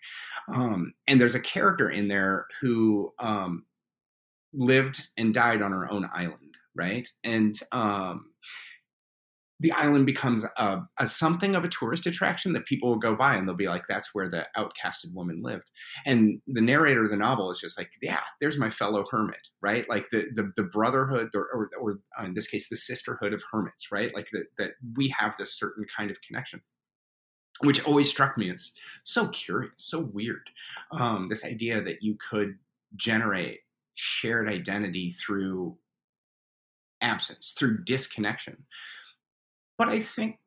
[0.53, 3.65] Um, and there's a character in there who um,
[4.53, 7.07] lived and died on her own island right?
[7.23, 8.31] And um,
[9.59, 13.35] the island becomes a, a, something of a tourist attraction that people will go by
[13.35, 15.71] and they'll be like that's where the outcasted woman lived.
[16.05, 19.89] And the narrator of the novel is just like yeah there's my fellow hermit right?
[19.89, 23.91] Like the the, the brotherhood or, or, or, in this case the sisterhood of hermits
[23.91, 24.13] right?
[24.13, 26.61] Like that that we have this certain kind of connection.
[27.61, 28.73] Which always struck me as
[29.05, 30.49] so curious so weird.
[30.91, 32.57] Um, this idea that you could
[32.97, 33.59] generate
[33.93, 35.77] shared identity through
[37.01, 38.65] absence through disconnection
[39.77, 40.39] but I think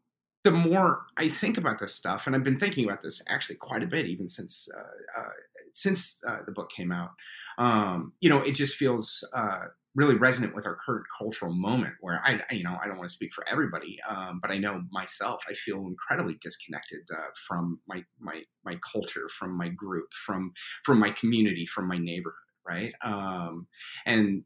[0.44, 3.82] the more I think about this stuff, and I've been thinking about this actually quite
[3.82, 5.30] a bit, even since uh, uh,
[5.74, 7.10] since uh, the book came out,
[7.58, 11.94] um, you know, it just feels uh, really resonant with our current cultural moment.
[12.00, 14.82] Where I, you know, I don't want to speak for everybody, um, but I know
[14.90, 20.52] myself, I feel incredibly disconnected uh, from my my my culture, from my group, from
[20.84, 22.34] from my community, from my neighborhood
[22.68, 23.66] right um,
[24.04, 24.44] and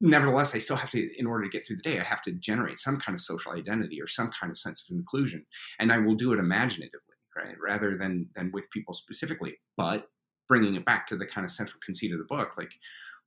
[0.00, 2.32] nevertheless, I still have to, in order to get through the day, I have to
[2.32, 5.44] generate some kind of social identity or some kind of sense of inclusion,
[5.78, 7.00] and I will do it imaginatively,
[7.36, 9.58] right, rather than than with people specifically.
[9.76, 10.08] But
[10.48, 12.72] bringing it back to the kind of central conceit of the book, like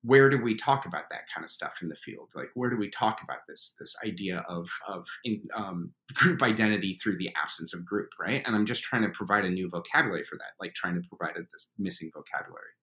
[0.03, 2.27] where do we talk about that kind of stuff in the field?
[2.36, 6.97] Like where do we talk about this this idea of of in, um, group identity
[7.01, 8.43] through the absence of group, right?
[8.45, 11.36] And I'm just trying to provide a new vocabulary for that, like trying to provide
[11.53, 12.73] this missing vocabulary.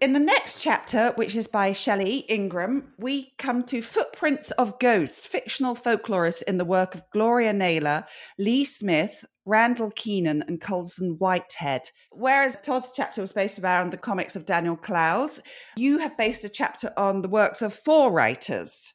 [0.00, 5.26] In the next chapter, which is by Shelley Ingram, we come to Footprints of Ghosts,
[5.26, 8.04] fictional folklorists in the work of Gloria Naylor,
[8.38, 11.90] Lee Smith, Randall Kenan, and Colson Whitehead.
[12.12, 15.40] Whereas Todd's chapter was based around the comics of Daniel Clowes,
[15.76, 18.94] you have based a chapter on the works of four writers.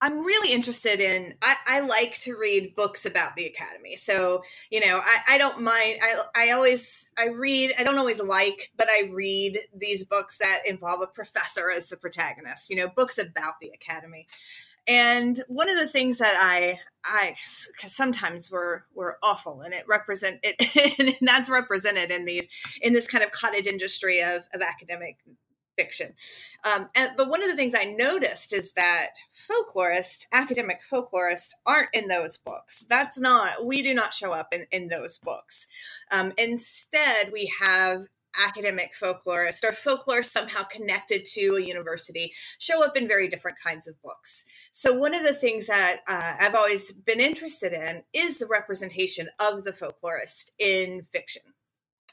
[0.00, 1.34] I'm really interested in.
[1.42, 5.62] I, I, like to read books about the academy, so you know I, I don't
[5.62, 5.98] mind.
[6.02, 7.74] I I always I read.
[7.78, 11.96] I don't always like, but I read these books that involve a professor as the
[11.96, 12.70] protagonist.
[12.70, 14.26] You know, books about the academy.
[14.86, 17.34] And one of the things that I I
[17.72, 22.48] because sometimes we're we're awful, and it represent it, and that's represented in these
[22.80, 25.16] in this kind of cottage industry of of academic
[25.78, 26.14] fiction.
[26.64, 29.10] Um, and, but one of the things I noticed is that
[29.48, 32.84] folklorists, academic folklorists, aren't in those books.
[32.88, 35.68] That's not, we do not show up in, in those books.
[36.10, 38.08] Um, instead, we have
[38.46, 43.88] academic folklorists or folklorists somehow connected to a university show up in very different kinds
[43.88, 44.44] of books.
[44.72, 49.28] So, one of the things that uh, I've always been interested in is the representation
[49.40, 51.42] of the folklorist in fiction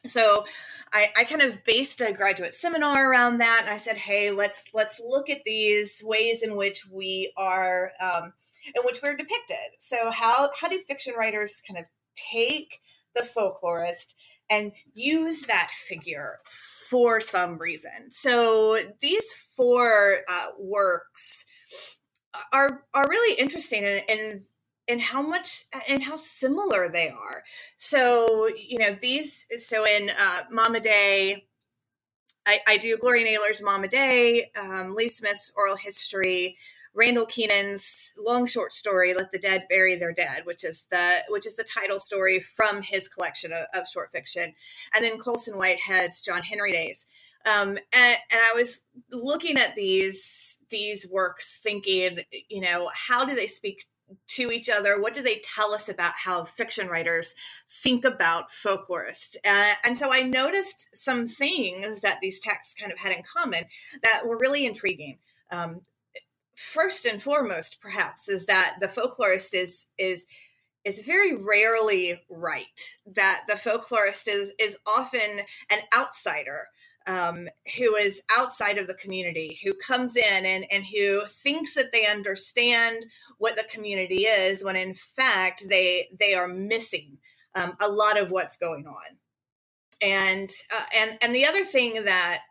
[0.07, 0.45] so
[0.93, 4.65] I, I kind of based a graduate seminar around that and i said hey let's
[4.73, 8.33] let's look at these ways in which we are um,
[8.73, 9.77] in which we're depicted.
[9.79, 12.79] So how how do fiction writers kind of take
[13.13, 14.15] the folklorist
[14.49, 18.11] and use that figure for some reason?
[18.11, 21.45] So these four uh, works
[22.51, 24.41] are are really interesting and, and
[24.87, 27.43] and how much and how similar they are.
[27.77, 31.47] So, you know, these so in uh Mama Day
[32.45, 36.57] I, I do Gloria Naylor's Mama Day, um, Lee Smith's oral history,
[36.93, 41.45] Randall Kenan's long short story "Let the Dead Bury Their Dead," which is the which
[41.45, 44.53] is the title story from his collection of, of short fiction,
[44.93, 47.07] and then Colson Whitehead's John Henry Days.
[47.45, 52.19] Um, and, and I was looking at these these works, thinking,
[52.49, 53.85] you know, how do they speak
[54.27, 54.99] to each other?
[55.01, 57.35] What do they tell us about how fiction writers
[57.67, 59.35] think about folklorists?
[59.45, 63.65] Uh, and so I noticed some things that these texts kind of had in common
[64.03, 65.17] that were really intriguing.
[65.51, 65.81] Um,
[66.55, 70.25] first and foremost, perhaps, is that the folklorist is is
[70.83, 72.89] is very rarely right.
[73.05, 76.67] That the folklorist is is often an outsider
[77.07, 81.91] um, who is outside of the community, who comes in and, and who thinks that
[81.91, 83.05] they understand
[83.37, 87.17] what the community is, when in fact they they are missing
[87.55, 89.17] um, a lot of what's going on.
[90.01, 92.41] And uh, and and the other thing that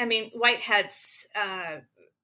[0.00, 1.78] I mean, Whitehead's uh,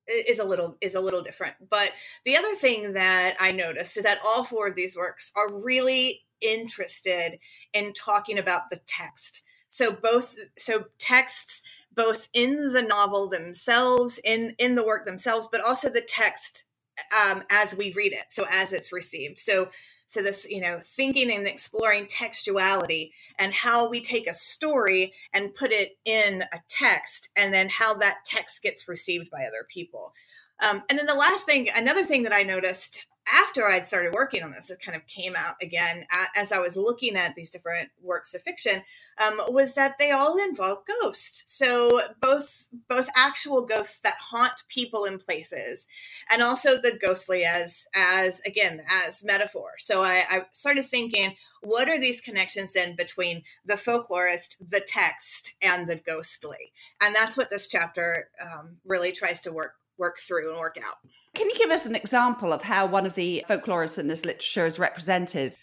[0.08, 1.92] is a little is a little different, but
[2.24, 6.22] the other thing that I noticed is that all four of these works are really
[6.40, 7.38] interested
[7.72, 14.54] in talking about the text so both so texts both in the novel themselves in
[14.58, 16.66] in the work themselves but also the text
[17.12, 19.38] um, as we read it so as it's received.
[19.38, 19.70] So
[20.06, 25.54] so this you know thinking and exploring textuality and how we take a story and
[25.54, 30.12] put it in a text and then how that text gets received by other people.
[30.60, 34.42] Um, and then the last thing another thing that i noticed after I'd started working
[34.42, 37.90] on this, it kind of came out again as I was looking at these different
[38.02, 38.82] works of fiction,
[39.18, 41.44] um, was that they all involve ghosts.
[41.46, 45.86] So both both actual ghosts that haunt people in places,
[46.30, 49.72] and also the ghostly as as again as metaphor.
[49.78, 55.54] So I, I started thinking, what are these connections then between the folklorist, the text,
[55.62, 56.72] and the ghostly?
[57.00, 60.96] And that's what this chapter um, really tries to work work through and work out.
[61.34, 64.66] Can you give us an example of how one of the folklorists in this literature
[64.66, 65.56] is represented?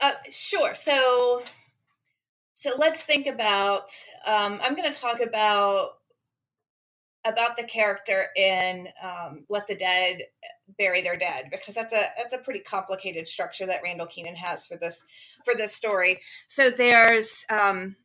[0.00, 0.74] Uh, sure.
[0.74, 1.42] So,
[2.54, 3.90] so let's think about.
[4.26, 5.90] Um, I'm going to talk about
[7.24, 10.22] about the character in um, "Let the Dead
[10.78, 14.66] Bury Their Dead" because that's a that's a pretty complicated structure that Randall Kenan has
[14.66, 15.04] for this
[15.44, 16.20] for this story.
[16.46, 17.96] So there's um,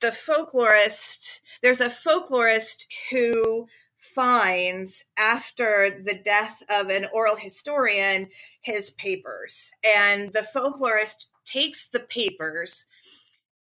[0.00, 1.40] the folklorist.
[1.62, 3.66] There's a folklorist who
[4.02, 8.28] finds after the death of an oral historian
[8.60, 9.70] his papers.
[9.84, 12.86] And the folklorist takes the papers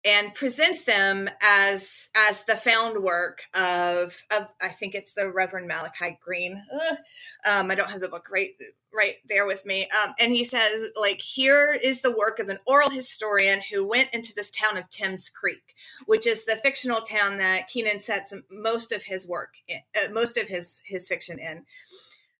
[0.06, 5.68] and presents them as as the found work of of I think it's the Reverend
[5.68, 6.64] Malachi Green.
[7.46, 8.52] Um, I don't have the book right
[8.94, 9.88] right there with me.
[9.90, 14.14] Um, and he says like here is the work of an oral historian who went
[14.14, 18.92] into this town of Tims Creek, which is the fictional town that Kenan sets most
[18.92, 21.66] of his work, in, uh, most of his his fiction in.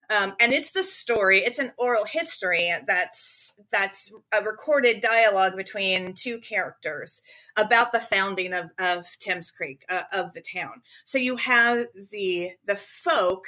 [0.10, 6.14] Um, and it's the story it's an oral history that's that's a recorded dialogue between
[6.14, 7.22] two characters
[7.56, 10.82] about the founding of, of Tims Creek uh, of the town.
[11.04, 13.46] So you have the the folk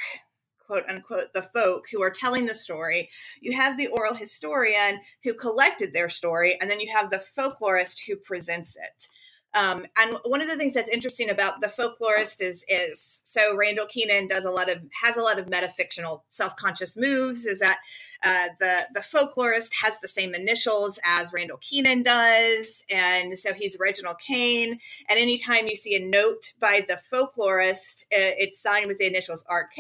[0.66, 3.10] quote unquote the folk who are telling the story.
[3.40, 8.06] You have the oral historian who collected their story and then you have the folklorist
[8.08, 9.08] who presents it
[9.54, 13.88] um, and one of the things that's interesting about the folklorist is is so Randall
[13.88, 17.46] Kenan does a lot of has a lot of metafictional self conscious moves.
[17.46, 17.78] Is that
[18.24, 23.78] uh, the the folklorist has the same initials as Randall Kenan does, and so he's
[23.80, 24.80] Reginald Kain.
[25.10, 29.80] And anytime you see a note by the folklorist, it's signed with the initials RK,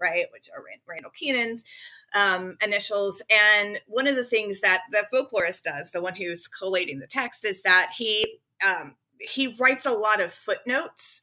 [0.00, 1.64] right, which are Randall Kenan's
[2.14, 3.22] um, initials.
[3.30, 7.44] And one of the things that the folklorist does, the one who's collating the text,
[7.44, 11.22] is that he um, he writes a lot of footnotes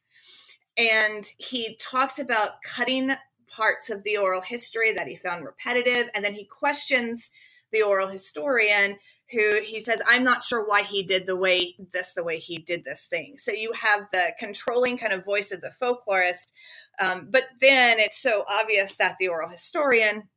[0.76, 3.12] and he talks about cutting
[3.48, 6.08] parts of the oral history that he found repetitive.
[6.14, 7.30] And then he questions
[7.72, 8.98] the oral historian
[9.32, 12.58] who he says i'm not sure why he did the way this the way he
[12.58, 13.34] did this thing.
[13.38, 16.52] So you have the controlling kind of voice of the folklorist
[17.00, 20.28] um, but then it's so obvious that the oral historian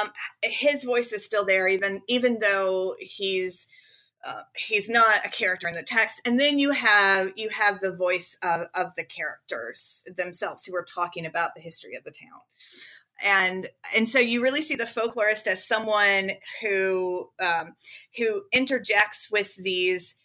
[0.00, 0.10] um,
[0.42, 3.68] his voice is still there even even though he's
[4.26, 6.20] uh, he's not a character in the text.
[6.26, 10.84] And then you have you have the voice of, of the characters themselves who are
[10.84, 12.40] talking about the history of the town.
[13.24, 17.76] And and so you really see the folklorist as someone who um,
[18.18, 20.16] who interjects with these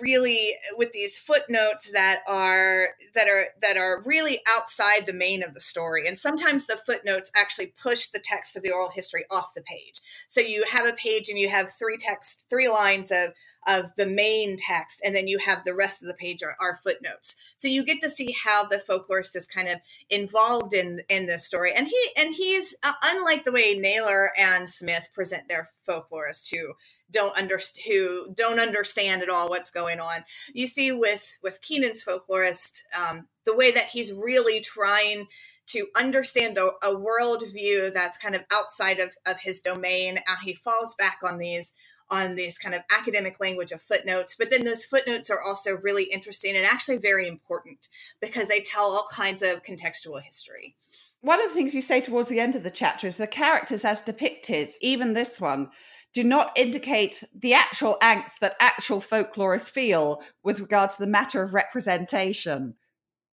[0.00, 5.54] really with these footnotes that are that are that are really outside the main of
[5.54, 6.06] the story.
[6.06, 10.00] And sometimes the footnotes actually push the text of the oral history off the page.
[10.28, 13.32] So you have a page and you have three text three lines of
[13.66, 16.80] of the main text and then you have the rest of the page are, are
[16.82, 17.36] footnotes.
[17.58, 21.44] So you get to see how the folklorist is kind of involved in in this
[21.44, 21.72] story.
[21.72, 26.74] And he and he's uh, unlike the way naylor and smith present their folklorists who
[27.10, 30.24] don't understand who don't understand at all what's going on.
[30.52, 35.26] You see with with Kenan's folklorist, um, the way that he's really trying
[35.68, 40.18] to understand a, a worldview that's kind of outside of, of his domain.
[40.28, 41.74] Uh, he falls back on these
[42.10, 46.04] on this kind of academic language of footnotes, but then those footnotes are also really
[46.04, 47.88] interesting and actually very important
[48.20, 50.74] because they tell all kinds of contextual history.
[51.20, 53.84] One of the things you say towards the end of the chapter is the characters
[53.84, 55.70] as depicted, even this one,
[56.12, 61.42] do not indicate the actual angst that actual folklorists feel with regard to the matter
[61.42, 62.74] of representation.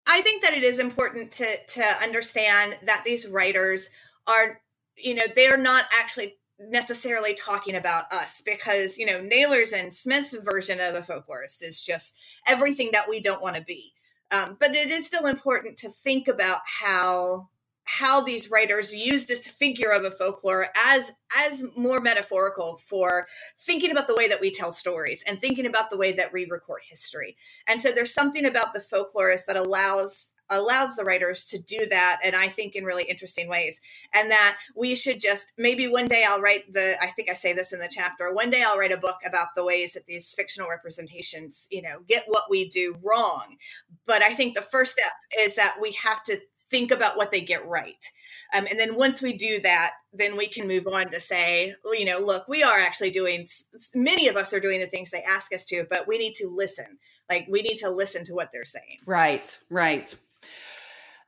[0.08, 3.90] I think that it is important to to understand that these writers
[4.26, 4.62] are,
[4.96, 9.94] you know, they are not actually necessarily talking about us because you know Naylor's and
[9.94, 12.18] Smith's version of a folklorist is just
[12.48, 13.94] everything that we don't want to be.
[14.32, 17.50] Um, but it is still important to think about how
[17.88, 23.28] how these writers use this figure of a folklore as as more metaphorical for
[23.58, 26.46] thinking about the way that we tell stories and thinking about the way that we
[26.46, 27.38] record history.
[27.68, 32.20] And so there's something about the folklorist that allows allows the writers to do that
[32.24, 33.82] and i think in really interesting ways.
[34.14, 37.54] And that we should just maybe one day i'll write the i think i say
[37.54, 40.34] this in the chapter one day i'll write a book about the ways that these
[40.34, 43.58] fictional representations you know get what we do wrong.
[44.06, 46.38] But i think the first step is that we have to
[46.70, 48.05] think about what they get right.
[48.53, 52.05] Um, and then once we do that, then we can move on to say, you
[52.05, 53.47] know, look, we are actually doing,
[53.93, 56.47] many of us are doing the things they ask us to, but we need to
[56.47, 56.97] listen.
[57.30, 58.99] Like we need to listen to what they're saying.
[59.05, 60.15] Right, right.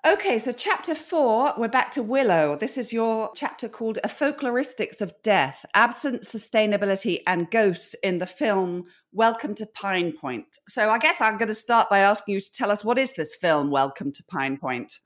[0.07, 2.55] Okay, so chapter four, we're back to Willow.
[2.55, 8.25] This is your chapter called A Folkloristics of Death, Absence, Sustainability, and Ghosts in the
[8.25, 10.59] film Welcome to Pine Point.
[10.69, 13.11] So I guess I'm going to start by asking you to tell us what is
[13.15, 14.99] this film, Welcome to Pine Point?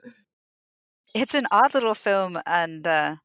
[1.14, 3.16] It's an odd little film, and uh,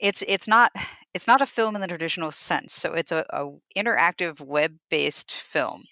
[0.00, 0.72] it's it's not
[1.14, 2.74] it's not a film in the traditional sense.
[2.74, 5.84] So it's a, a interactive web based film.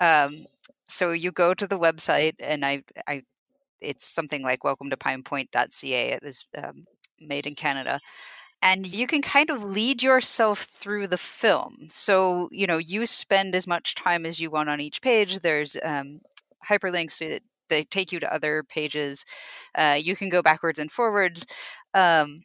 [0.00, 0.46] Um,
[0.88, 3.22] so you go to the website, and I I
[3.80, 6.10] it's something like welcome to pinepoint.ca.
[6.12, 6.86] It was um,
[7.20, 8.00] made in Canada.
[8.62, 11.88] And you can kind of lead yourself through the film.
[11.90, 15.40] So, you know, you spend as much time as you want on each page.
[15.40, 16.20] There's um,
[16.68, 17.20] hyperlinks
[17.68, 19.24] they take you to other pages.
[19.74, 21.46] Uh, you can go backwards and forwards.
[21.94, 22.38] Um,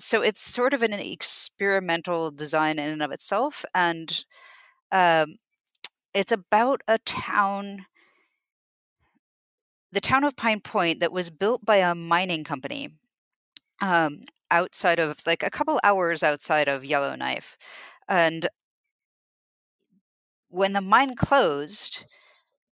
[0.00, 4.24] so it's sort of an experimental design in and of itself, and
[4.92, 5.36] um,
[6.14, 7.86] it's about a town,
[9.92, 12.88] the town of Pine Point, that was built by a mining company
[13.82, 17.58] um, outside of like a couple hours outside of Yellowknife,
[18.08, 18.48] and
[20.48, 22.06] when the mine closed,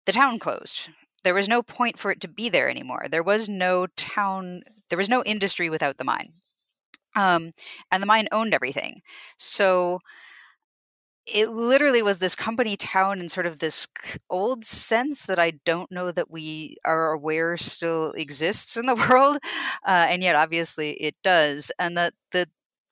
[0.06, 0.90] the town closed
[1.24, 3.06] there was no point for it to be there anymore.
[3.10, 6.34] There was no town, there was no industry without the mine.
[7.16, 7.52] Um,
[7.92, 9.02] and the mine owned everything.
[9.38, 10.00] So
[11.28, 13.88] it literally was this company town in sort of this
[14.30, 19.38] old sense that I don't know that we are aware still exists in the world.
[19.86, 21.72] Uh, and yet, obviously, it does.
[21.78, 22.48] And that the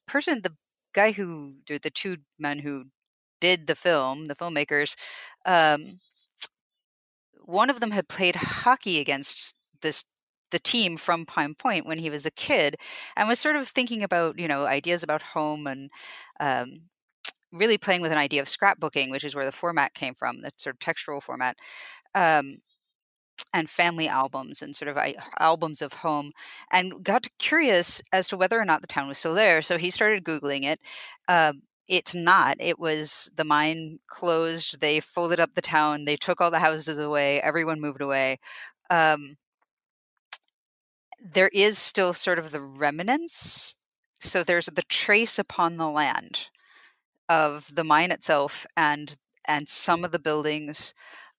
[0.08, 0.56] person, the
[0.94, 2.86] guy who, the two men who
[3.42, 4.96] did the film, the filmmakers,
[5.46, 6.00] um,
[7.50, 10.04] one of them had played hockey against this
[10.52, 12.76] the team from Pine Point when he was a kid,
[13.16, 15.90] and was sort of thinking about you know ideas about home and
[16.40, 16.74] um,
[17.52, 20.52] really playing with an idea of scrapbooking, which is where the format came from, the
[20.58, 21.58] sort of textual format.
[22.16, 22.60] Um,
[23.54, 24.98] and family albums and sort of
[25.40, 26.32] albums of home
[26.72, 29.90] and got curious as to whether or not the town was still there so he
[29.90, 30.80] started googling it
[31.30, 32.56] um, it's not.
[32.60, 34.80] It was the mine closed.
[34.80, 36.06] They folded up the town.
[36.06, 37.42] They took all the houses away.
[37.42, 38.40] Everyone moved away.
[38.92, 39.38] Um,
[41.20, 43.76] there is still sort of the remnants.
[44.22, 46.48] So there's the trace upon the land
[47.28, 49.16] of the mine itself and
[49.48, 50.94] and some of the buildings.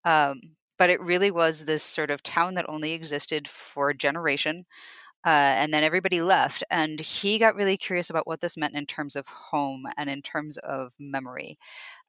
[0.05, 0.40] Um,
[0.78, 4.64] but it really was this sort of town that only existed for a generation
[5.25, 8.87] uh, and then everybody left and he got really curious about what this meant in
[8.87, 11.59] terms of home and in terms of memory.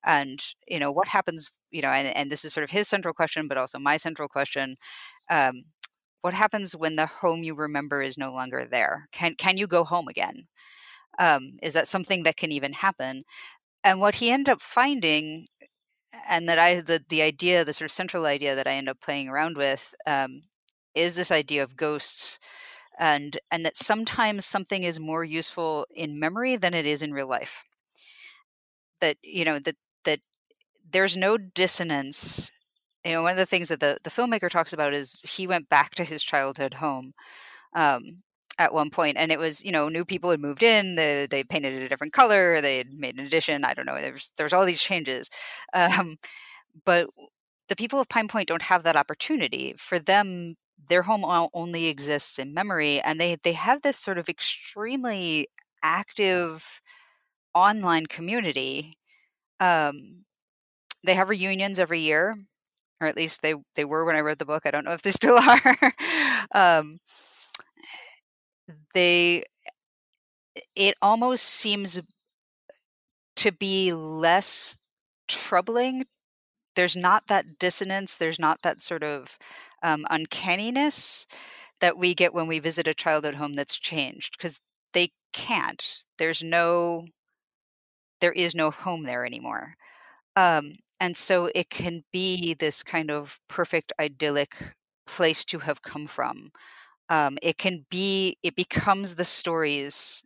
[0.06, 3.14] And you know what happens you know and, and this is sort of his central
[3.14, 4.76] question but also my central question
[5.30, 5.64] um,
[6.22, 9.08] what happens when the home you remember is no longer there?
[9.12, 10.48] Can can you go home again?
[11.20, 13.24] Um, is that something that can even happen?
[13.84, 15.48] And what he ended up finding
[16.30, 19.00] and that I the the idea, the sort of central idea that I end up
[19.02, 20.42] playing around with, um,
[20.96, 22.40] is this idea of ghosts,
[23.00, 27.28] and and that sometimes something is more useful in memory than it is in real
[27.28, 27.64] life.
[29.00, 29.76] That you know that
[30.06, 30.20] that
[30.92, 32.52] there's no dissonance.
[33.06, 35.70] You know, one of the things that the the filmmaker talks about is he went
[35.70, 37.14] back to his childhood home.
[37.76, 38.24] Um,
[38.60, 41.44] at one point and it was you know new people had moved in they, they
[41.44, 44.54] painted it a different color they had made an addition i don't know there's there's
[44.54, 45.30] all these changes
[45.74, 46.18] um,
[46.86, 47.08] but
[47.70, 50.56] the people of pine point don't have that opportunity for them
[50.90, 51.24] their home
[51.54, 55.48] only exists in memory and they they have this sort of extremely
[55.84, 56.82] active
[57.54, 58.96] online community
[59.60, 60.26] um,
[61.06, 62.36] they have reunions every year
[63.02, 65.02] or at least they they were when i wrote the book i don't know if
[65.04, 65.78] they still are
[66.54, 67.00] um,
[68.94, 69.44] they
[70.76, 72.00] it almost seems
[73.38, 74.76] to be less
[75.28, 76.06] troubling.
[76.76, 79.38] There's not that dissonance there's not that sort of
[79.84, 81.26] um, uncanniness
[81.82, 84.60] that we get when we visit a childhood home that's changed because
[84.94, 86.06] they can't.
[86.18, 87.06] There's no
[88.20, 89.76] there is no home there anymore.
[90.36, 94.56] Um, and so it can be this kind of perfect idyllic
[95.08, 96.52] place to have come from.
[97.10, 100.24] Um, it can be it becomes the stories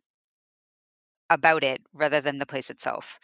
[1.30, 3.20] about it rather than the place itself.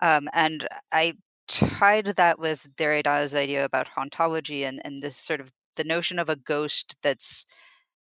[0.00, 1.14] Um, and i
[1.48, 6.28] tied that with derrida's idea about hauntology and, and this sort of the notion of
[6.28, 7.44] a ghost that's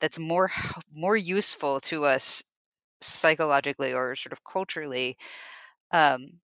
[0.02, 0.52] that's more
[0.96, 2.44] more useful to us
[3.02, 5.18] psychologically or sort of culturally
[5.94, 6.40] um,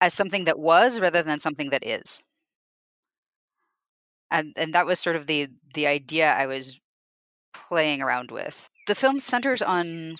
[0.00, 2.22] as something that was rather than something that is
[4.30, 6.80] and and that was sort of the the idea I was
[7.54, 8.68] playing around with.
[8.86, 10.16] The film centers on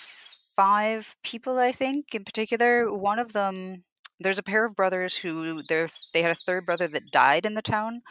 [0.56, 2.92] five people, I think, in particular.
[2.92, 3.84] One of them,
[4.20, 7.54] there's a pair of brothers who they they had a third brother that died in
[7.54, 8.02] the town,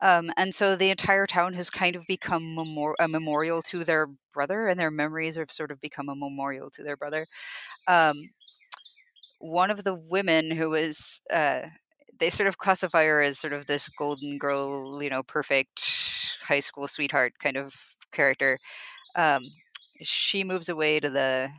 [0.00, 4.08] um, and so the entire town has kind of become memor- a memorial to their
[4.32, 7.26] brother, and their memories have sort of become a memorial to their brother.
[7.88, 8.30] Um,
[9.38, 11.62] one of the women who is, uh,
[12.18, 16.60] they sort of classify her as sort of this golden girl, you know, perfect high
[16.60, 17.74] school sweetheart kind of
[18.12, 18.58] character.
[19.16, 19.42] Um,
[20.02, 21.50] she moves away to the,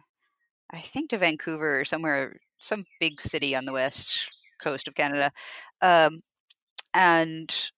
[0.72, 4.30] I think to Vancouver or somewhere, some big city on the west
[4.62, 5.32] coast of Canada,
[5.82, 6.22] um,
[6.94, 7.72] and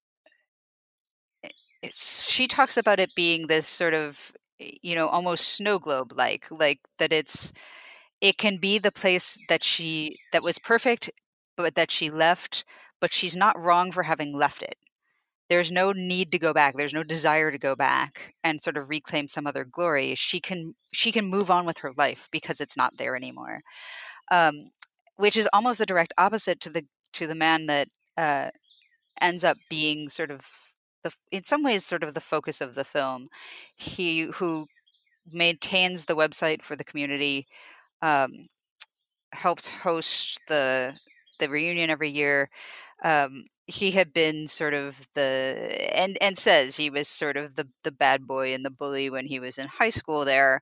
[1.89, 6.79] she talks about it being this sort of, you know, almost snow globe like, like
[6.99, 7.51] that it's
[8.21, 11.09] it can be the place that she that was perfect
[11.57, 12.63] but that she left,
[12.99, 14.75] but she's not wrong for having left it.
[15.49, 16.77] There's no need to go back.
[16.77, 20.15] There's no desire to go back and sort of reclaim some other glory.
[20.15, 23.61] She can she can move on with her life because it's not there anymore.
[24.31, 24.71] Um,
[25.17, 28.51] which is almost the direct opposite to the to the man that uh,
[29.19, 30.70] ends up being sort of
[31.03, 33.29] the in some ways sort of the focus of the film.
[33.75, 34.67] He who
[35.31, 37.47] maintains the website for the community,
[38.01, 38.47] um,
[39.33, 40.93] helps host the
[41.39, 42.49] the reunion every year.
[43.03, 47.67] Um, he had been sort of the and and says he was sort of the
[47.83, 50.61] the bad boy and the bully when he was in high school there.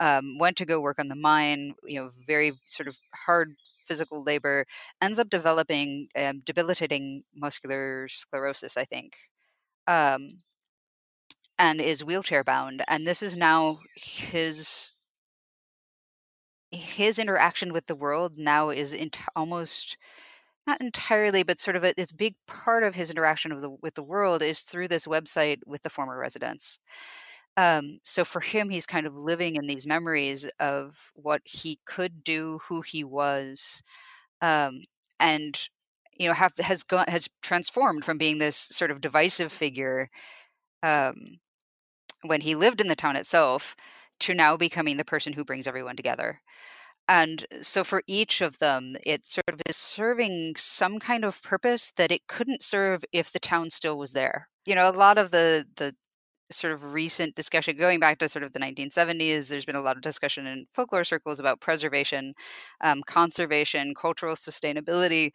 [0.00, 4.22] Um, went to go work on the mine, you know, very sort of hard physical
[4.22, 4.64] labor,
[5.02, 9.16] ends up developing um, debilitating muscular sclerosis, I think,
[9.88, 10.42] um,
[11.58, 12.84] and is wheelchair bound.
[12.86, 14.92] And this is now his
[16.70, 19.96] his interaction with the world now is ent- almost
[20.66, 24.02] not entirely, but sort of a, big part of his interaction with the, with the
[24.02, 26.78] world is through this website with the former residents.
[27.56, 32.22] Um, so for him, he's kind of living in these memories of what he could
[32.22, 33.82] do, who he was,
[34.42, 34.82] um,
[35.18, 35.58] and
[36.18, 40.10] you know have has gone has transformed from being this sort of divisive figure
[40.82, 41.38] um,
[42.22, 43.76] when he lived in the town itself
[44.20, 46.40] to now becoming the person who brings everyone together.
[47.08, 51.92] And so for each of them, it sort of is serving some kind of purpose
[51.96, 54.48] that it couldn't serve if the town still was there.
[54.66, 55.94] You know, a lot of the the
[56.50, 59.96] sort of recent discussion going back to sort of the 1970s there's been a lot
[59.96, 62.34] of discussion in folklore circles about preservation
[62.82, 65.30] um, conservation cultural sustainability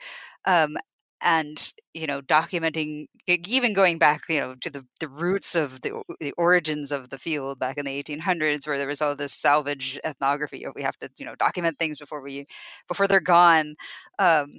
[0.45, 0.75] um,
[1.21, 6.01] and you know documenting even going back you know to the, the roots of the,
[6.19, 9.99] the origins of the field back in the 1800s where there was all this salvage
[10.05, 12.45] ethnography we have to you know document things before we
[12.87, 13.75] before they're gone
[14.19, 14.49] um,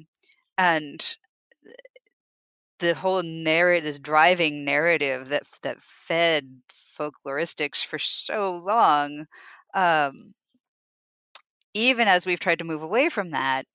[0.59, 1.17] and
[2.85, 6.61] the whole narrative this driving narrative that that fed
[6.99, 9.27] folkloristics for so long
[9.75, 10.35] um,
[11.75, 13.67] even as we've tried to move away from that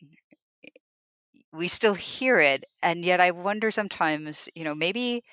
[1.51, 5.23] we still hear it and yet i wonder sometimes you know maybe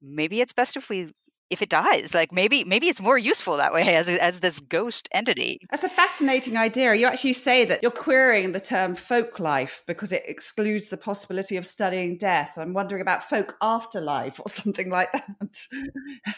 [0.00, 1.10] maybe it's best if we
[1.50, 5.08] if it dies like maybe maybe it's more useful that way as as this ghost
[5.12, 5.60] entity.
[5.70, 6.94] That's a fascinating idea.
[6.94, 11.56] You actually say that you're querying the term folk life because it excludes the possibility
[11.56, 12.56] of studying death.
[12.56, 15.66] I'm wondering about folk afterlife or something like that.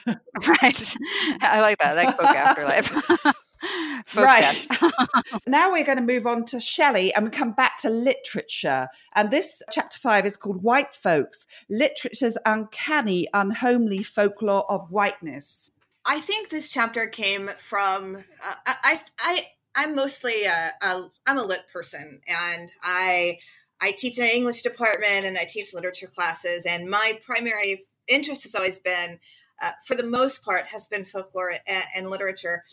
[0.46, 0.96] Right.
[1.40, 2.94] I like that like folk afterlife
[4.16, 4.66] right.
[5.46, 8.88] now we're going to move on to Shelley and we come back to literature.
[9.14, 15.70] And this chapter five is called White Folks Literature's Uncanny, Unhomely Folklore of Whiteness.
[16.06, 19.42] I think this chapter came from, uh, I, I,
[19.74, 23.38] I'm mostly a, a, I'm a lit person and I,
[23.80, 26.64] I teach in an English department and I teach literature classes.
[26.64, 29.20] And my primary interest has always been,
[29.61, 32.64] uh, for the most part, has been folklore and, and literature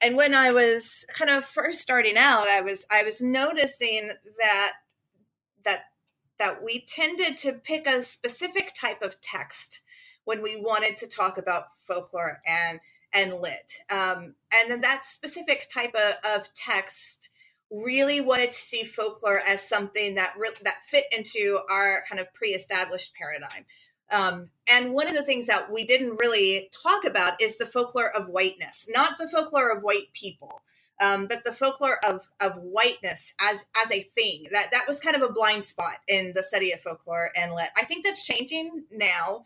[0.00, 4.72] and when I was kind of first starting out, I was I was noticing that
[5.64, 5.78] that
[6.38, 9.80] that we tended to pick a specific type of text
[10.24, 12.80] when we wanted to talk about folklore and
[13.12, 17.30] and lit, um, and then that specific type of, of text
[17.70, 22.32] really wanted to see folklore as something that re- that fit into our kind of
[22.34, 23.64] pre-established paradigm
[24.10, 28.14] um, and one of the things that we didn't really talk about is the folklore
[28.16, 30.62] of whiteness, not the folklore of white people,
[31.00, 34.46] um, but the folklore of of whiteness as as a thing.
[34.52, 37.70] That that was kind of a blind spot in the study of folklore and lit.
[37.76, 39.44] I think that's changing now,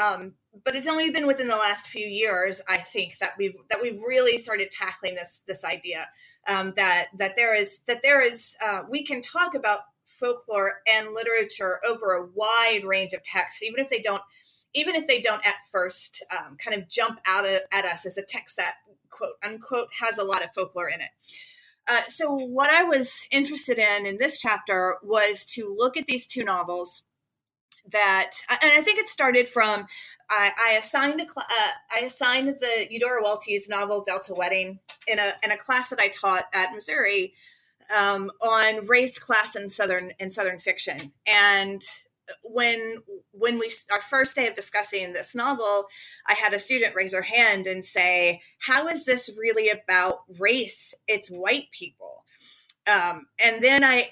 [0.00, 0.34] um,
[0.64, 2.60] but it's only been within the last few years.
[2.68, 6.08] I think that we've that we've really started tackling this this idea
[6.46, 9.80] um, that that there is that there is uh, we can talk about
[10.20, 14.22] folklore and literature over a wide range of texts, even if they don't,
[14.74, 18.22] even if they don't at first um, kind of jump out at us as a
[18.22, 18.74] text that
[19.08, 21.10] quote unquote has a lot of folklore in it.
[21.88, 26.26] Uh, so what I was interested in in this chapter was to look at these
[26.26, 27.02] two novels
[27.90, 29.86] that, and I think it started from
[30.28, 35.18] I, I assigned a cl- uh, I assigned the Eudora Welty's novel Delta Wedding in
[35.18, 37.34] a in a class that I taught at Missouri
[37.94, 41.12] um, on race, class, and southern and southern fiction.
[41.26, 41.82] And
[42.44, 42.98] when
[43.32, 45.86] when we our first day of discussing this novel,
[46.26, 50.94] I had a student raise her hand and say, "How is this really about race?
[51.08, 52.24] It's white people."
[52.86, 54.10] Um, and then I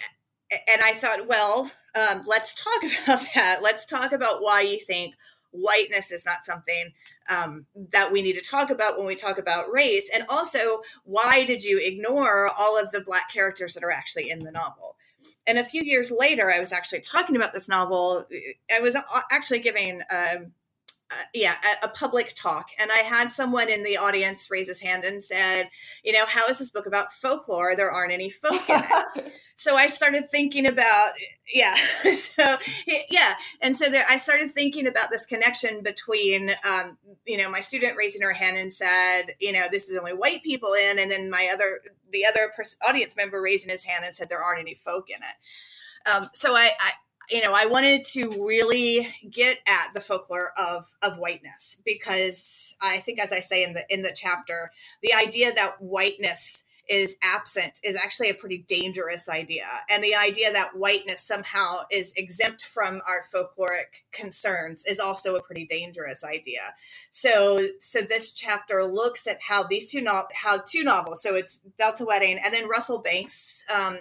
[0.51, 3.63] and I thought, well, um, let's talk about that.
[3.63, 5.15] Let's talk about why you think
[5.51, 6.93] whiteness is not something
[7.29, 10.11] um, that we need to talk about when we talk about race.
[10.15, 14.41] And also, why did you ignore all of the Black characters that are actually in
[14.41, 14.97] the novel?
[15.47, 18.25] And a few years later, I was actually talking about this novel.
[18.73, 18.97] I was
[19.31, 20.53] actually giving um,
[21.11, 22.69] uh, yeah, a, a, public talk.
[22.79, 25.71] And I had someone in the audience raise his hand and said,
[26.05, 27.75] you know, how is this book about folklore?
[27.75, 29.33] There aren't any folk in it.
[29.57, 31.13] so I started thinking about,
[31.53, 31.75] yeah,
[32.13, 32.59] so
[33.11, 33.37] yeah.
[33.63, 37.97] And so there, I started thinking about this connection between, um, you know, my student
[37.97, 41.31] raising her hand and said, you know, this is only white people in, and then
[41.31, 41.81] my other,
[42.13, 45.17] the other pers- audience member raising his hand and said there aren't any folk in
[45.17, 46.09] it.
[46.09, 46.93] Um, so I, I
[47.31, 52.99] you know, I wanted to really get at the folklore of of whiteness because I
[52.99, 54.71] think, as I say in the in the chapter,
[55.03, 59.67] the idea that whiteness is absent is actually a pretty dangerous idea.
[59.91, 65.43] And the idea that whiteness somehow is exempt from our folkloric concerns is also a
[65.43, 66.75] pretty dangerous idea.
[67.11, 71.61] So so this chapter looks at how these two no- how two novels, so it's
[71.77, 73.99] Delta Wedding and then Russell Banks, um,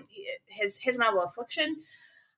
[0.47, 1.77] his his novel Affliction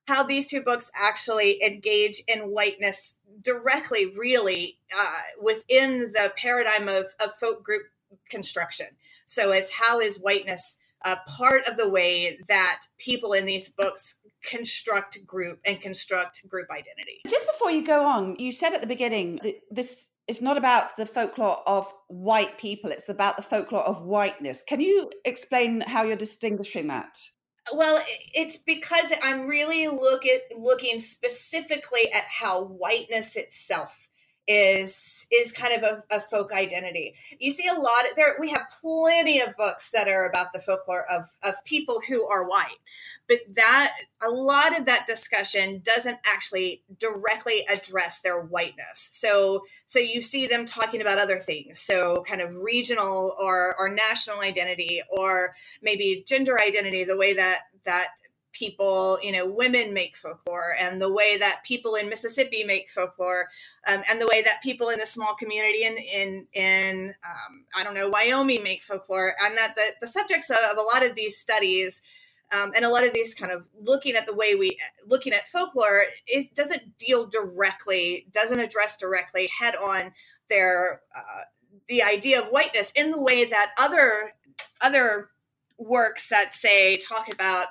[0.06, 7.14] how these two books actually engage in whiteness directly, really, uh, within the paradigm of,
[7.20, 7.82] of folk group
[8.28, 8.86] construction.
[9.26, 14.16] So it's how is whiteness a part of the way that people in these books
[14.44, 17.20] construct group and construct group identity.
[17.28, 19.40] Just before you go on, you said at the beginning
[19.70, 24.62] this is not about the folklore of white people, it's about the folklore of whiteness.
[24.62, 27.18] Can you explain how you're distinguishing that?
[27.72, 28.00] Well,
[28.34, 33.99] it's because I'm really look at looking specifically at how whiteness itself
[34.46, 37.14] is is kind of a, a, folk identity.
[37.38, 38.34] You see a lot of, there.
[38.40, 42.48] We have plenty of books that are about the folklore of of people who are
[42.48, 42.78] white,
[43.28, 49.10] but that a lot of that discussion doesn't actually directly address their whiteness.
[49.12, 51.78] So so you see them talking about other things.
[51.78, 57.04] So kind of regional or or national identity or maybe gender identity.
[57.04, 58.08] The way that that
[58.52, 63.48] people, you know, women make folklore and the way that people in Mississippi make folklore
[63.86, 67.84] um, and the way that people in the small community in, in, in um, I
[67.84, 71.14] don't know, Wyoming make folklore and that the, the subjects of, of a lot of
[71.14, 72.02] these studies
[72.52, 74.76] um, and a lot of these kind of looking at the way we
[75.06, 80.12] looking at folklore is doesn't deal directly doesn't address directly head on
[80.48, 81.42] their uh,
[81.88, 84.32] the idea of whiteness in the way that other
[84.80, 85.30] other
[85.78, 87.66] works that say talk about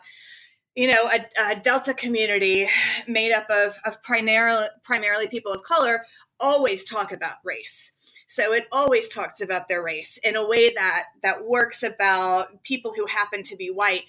[0.79, 2.65] you know a, a delta community
[3.05, 6.03] made up of, of primarily primarily people of color
[6.39, 7.91] always talk about race
[8.27, 12.93] so it always talks about their race in a way that that works about people
[12.95, 14.03] who happen to be white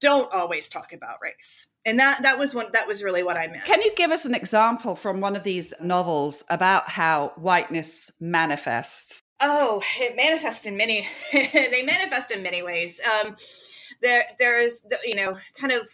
[0.00, 1.68] don't always talk about race.
[1.84, 3.64] And that that was one that was really what I meant.
[3.64, 9.20] Can you give us an example from one of these novels about how whiteness manifests?
[9.40, 13.00] Oh, it manifests in many they manifest in many ways.
[13.04, 13.36] Um
[14.02, 15.88] there there's you know kind of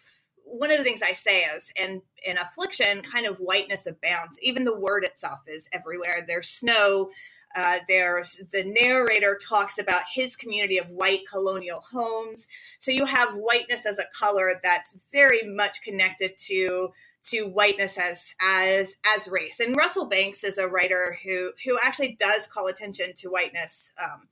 [0.50, 4.38] one of the things I say is in in affliction, kind of whiteness abounds.
[4.42, 6.24] Even the word itself is everywhere.
[6.26, 7.11] There's snow,
[7.54, 12.48] uh, there's the narrator talks about his community of white colonial homes.
[12.78, 16.92] So you have whiteness as a color that's very much connected to
[17.24, 19.61] to whiteness as as as race.
[19.61, 23.92] And Russell Banks is a writer who who actually does call attention to whiteness.
[24.02, 24.28] Um,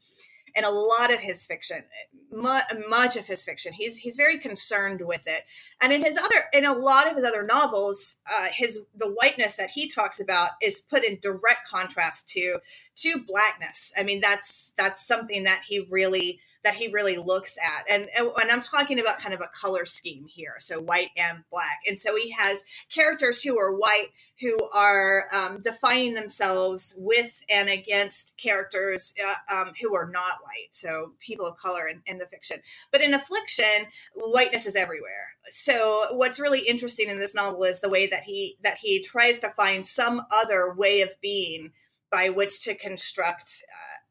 [0.57, 1.85] in a lot of his fiction,
[2.33, 5.45] much of his fiction, he's he's very concerned with it.
[5.81, 9.57] And in his other, in a lot of his other novels, uh, his the whiteness
[9.57, 12.59] that he talks about is put in direct contrast to
[12.97, 13.93] to blackness.
[13.97, 17.89] I mean, that's that's something that he really that he really looks at.
[17.89, 20.57] And, and I'm talking about kind of a color scheme here.
[20.59, 21.79] So white and black.
[21.87, 24.09] And so he has characters who are white
[24.41, 30.73] who are um, defining themselves with and against characters uh, um, who are not white.
[30.73, 32.59] So people of color in, in the fiction.
[32.91, 33.87] But in Affliction,
[34.17, 35.37] whiteness is everywhere.
[35.45, 39.39] So what's really interesting in this novel is the way that he that he tries
[39.39, 41.71] to find some other way of being
[42.11, 43.63] by which to construct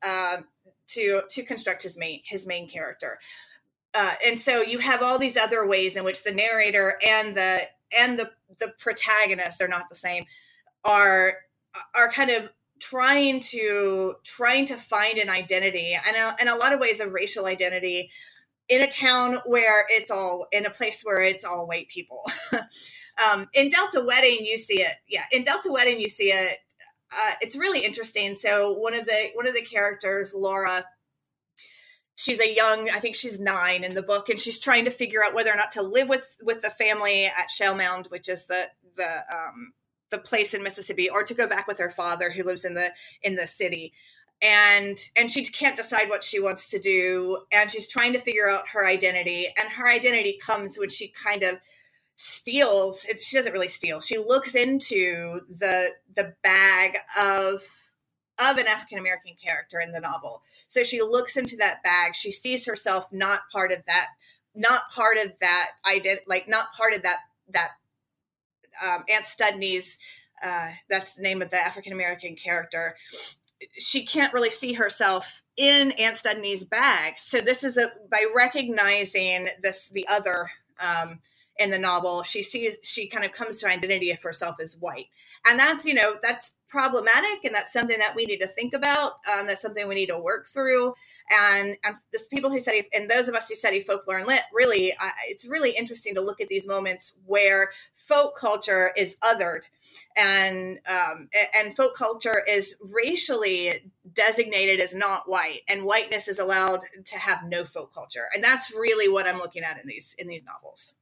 [0.01, 0.37] uh, uh,
[0.87, 3.19] to to construct his main his main character.
[3.93, 7.61] Uh, and so you have all these other ways in which the narrator and the
[7.97, 10.25] and the the protagonist they're not the same
[10.83, 11.37] are
[11.95, 16.73] are kind of trying to trying to find an identity and a, and a lot
[16.73, 18.11] of ways of racial identity
[18.67, 22.23] in a town where it's all in a place where it's all white people
[23.31, 26.57] um, in delta wedding you see it yeah in delta wedding you see it
[27.15, 28.35] uh, it's really interesting.
[28.35, 30.85] So one of the one of the characters, Laura,
[32.15, 35.23] she's a young, I think she's nine in the book, and she's trying to figure
[35.23, 38.45] out whether or not to live with with the family at Shell Mound, which is
[38.47, 39.73] the the um,
[40.11, 42.89] the place in Mississippi, or to go back with her father, who lives in the
[43.21, 43.93] in the city.
[44.41, 48.49] And and she can't decide what she wants to do, and she's trying to figure
[48.49, 49.47] out her identity.
[49.57, 51.59] And her identity comes when she kind of
[52.15, 53.99] steals she doesn't really steal.
[54.01, 57.61] She looks into the the bag of
[58.37, 60.41] of an african american character in the novel.
[60.67, 62.15] So she looks into that bag.
[62.15, 64.07] She sees herself not part of that
[64.55, 67.17] not part of that ident like not part of that
[67.49, 67.71] that
[68.83, 69.99] um, aunt studney's
[70.43, 72.95] uh, that's the name of the african american character.
[73.77, 77.15] She can't really see herself in aunt studney's bag.
[77.19, 80.49] So this is a by recognizing this the other
[80.79, 81.19] um,
[81.57, 84.75] in the novel she sees she kind of comes to an identity of herself as
[84.77, 85.07] white.
[85.47, 89.13] And that's you know that's problematic and that's something that we need to think about
[89.33, 90.93] um, that's something we need to work through.
[91.31, 94.41] And and this people who study and those of us who study folklore and lit
[94.53, 99.67] really uh, it's really interesting to look at these moments where folk culture is othered.
[100.17, 106.81] And um, and folk culture is racially designated as not white and whiteness is allowed
[107.05, 108.25] to have no folk culture.
[108.33, 110.93] And that's really what i'm looking at in these in these novels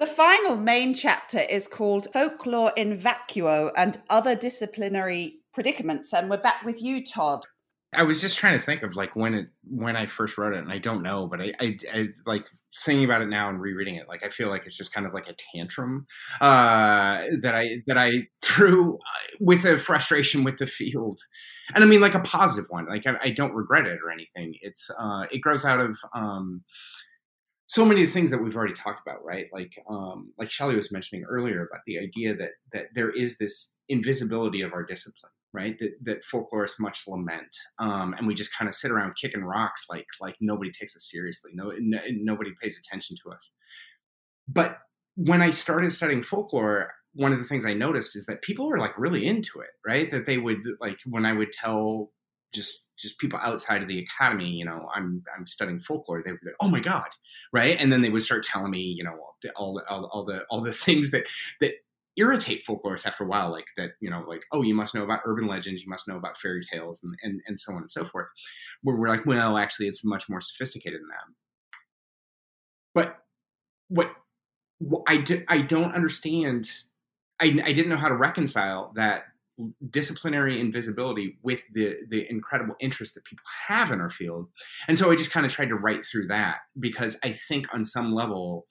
[0.00, 6.14] the final main chapter is called Folklore in Vacuo and Other Disciplinary Predicaments.
[6.14, 7.44] And we're back with you, Todd.
[7.92, 10.60] I was just trying to think of like when it when I first wrote it,
[10.60, 12.44] and I don't know, but I, I, I like
[12.84, 14.08] thinking about it now and rereading it.
[14.08, 16.06] Like I feel like it's just kind of like a tantrum
[16.40, 21.20] uh, that I that I threw uh, with a frustration with the field,
[21.74, 22.86] and I mean like a positive one.
[22.88, 24.54] Like I, I don't regret it or anything.
[24.62, 26.62] It's uh, it grows out of um,
[27.70, 29.46] so many things that we've already talked about, right?
[29.52, 33.72] Like, um, like Shelley was mentioning earlier about the idea that that there is this
[33.88, 35.76] invisibility of our discipline, right?
[35.78, 39.84] That that folklorists much lament, um, and we just kind of sit around kicking rocks
[39.88, 41.52] like like nobody takes us seriously.
[41.54, 43.52] No, no, nobody pays attention to us.
[44.48, 44.78] But
[45.14, 48.78] when I started studying folklore, one of the things I noticed is that people were
[48.78, 50.10] like really into it, right?
[50.10, 52.10] That they would like when I would tell
[52.52, 56.22] just just people outside of the academy, you know, I'm I'm studying folklore.
[56.24, 57.08] They would like, oh my god,
[57.52, 57.76] right?
[57.78, 59.16] And then they would start telling me, you know,
[59.56, 61.24] all all, all the all the things that
[61.60, 61.74] that
[62.16, 65.20] irritate folklorists after a while, like that, you know, like oh, you must know about
[65.24, 68.04] urban legends, you must know about fairy tales, and and and so on and so
[68.04, 68.28] forth.
[68.82, 71.34] Where we're like, well, actually, it's much more sophisticated than that.
[72.94, 73.16] But
[73.88, 74.12] what,
[74.78, 76.68] what I, do, I don't understand.
[77.40, 79.24] I, I didn't know how to reconcile that
[79.90, 84.48] disciplinary invisibility with the the incredible interest that people have in our field.
[84.88, 87.84] And so i just kind of tried to write through that because i think on
[87.84, 88.66] some level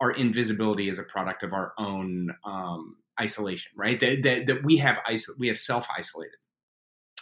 [0.00, 4.00] our invisibility is a product of our own um, isolation right?
[4.00, 6.36] That, that, that we have iso- we have self-isolated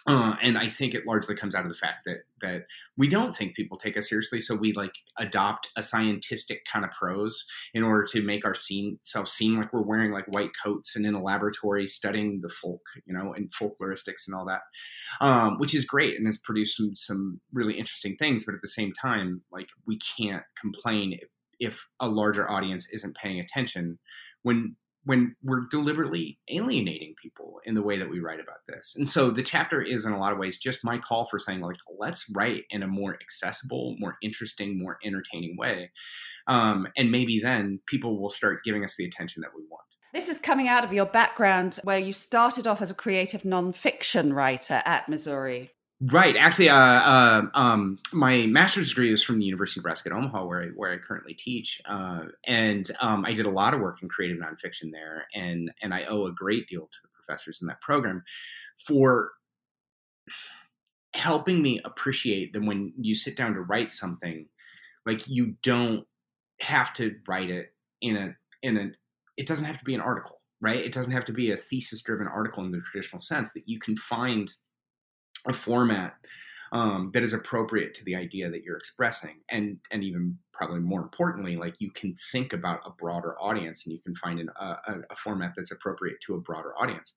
[0.07, 2.63] uh, and I think it largely comes out of the fact that that
[2.97, 6.91] we don't think people take us seriously, so we like adopt a scientific kind of
[6.91, 10.97] prose in order to make our scene self seem like we're wearing like white coats
[10.97, 14.63] and in a laboratory studying the folk, you know, and folkloristics and all that,
[15.21, 18.45] um, which is great and has produced some some really interesting things.
[18.45, 21.29] But at the same time, like we can't complain if,
[21.61, 23.99] if a larger audience isn't paying attention
[24.43, 24.75] when
[25.05, 28.95] when we're deliberately alienating people in the way that we write about this.
[28.97, 31.61] And so the chapter is in a lot of ways just my call for saying
[31.61, 35.91] like let's write in a more accessible, more interesting, more entertaining way.
[36.47, 39.83] Um, and maybe then people will start giving us the attention that we want.
[40.13, 44.35] This is coming out of your background where you started off as a creative nonfiction
[44.35, 45.71] writer at Missouri.
[46.11, 46.35] Right.
[46.37, 50.45] Actually, uh, uh, um, my master's degree is from the University of Nebraska at Omaha,
[50.45, 54.03] where I, where I currently teach, uh, and um, I did a lot of work
[54.03, 57.69] in creative nonfiction there, and and I owe a great deal to the professors in
[57.69, 58.25] that program
[58.85, 59.31] for
[61.15, 64.49] helping me appreciate that when you sit down to write something,
[65.07, 66.05] like you don't
[66.63, 67.67] have to write it
[68.01, 68.35] in a
[68.65, 68.91] in a.
[69.37, 70.85] It doesn't have to be an article, right?
[70.85, 73.51] It doesn't have to be a thesis driven article in the traditional sense.
[73.53, 74.53] That you can find
[75.49, 76.15] a format
[76.73, 79.41] um, that is appropriate to the idea that you're expressing.
[79.51, 83.93] And and even probably more importantly like you can think about a broader audience and
[83.93, 84.77] you can find an, a,
[85.11, 87.15] a, format that's appropriate to a broader audience.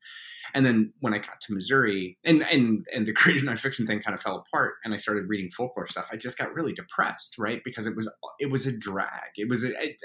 [0.54, 4.16] And then when i got to missouri and and and the creative nonfiction thing kind
[4.16, 7.62] of fell apart and i started reading folklore stuff i just got really depressed right?
[7.64, 8.10] Because it was
[8.40, 9.32] it was a drag.
[9.38, 9.96] It was a, I,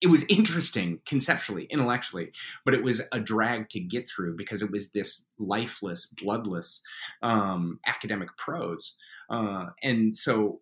[0.00, 2.32] it was interesting conceptually, intellectually,
[2.64, 6.80] but it was a drag to get through because it was this lifeless, bloodless
[7.22, 8.94] um, academic prose,
[9.30, 10.60] uh, and so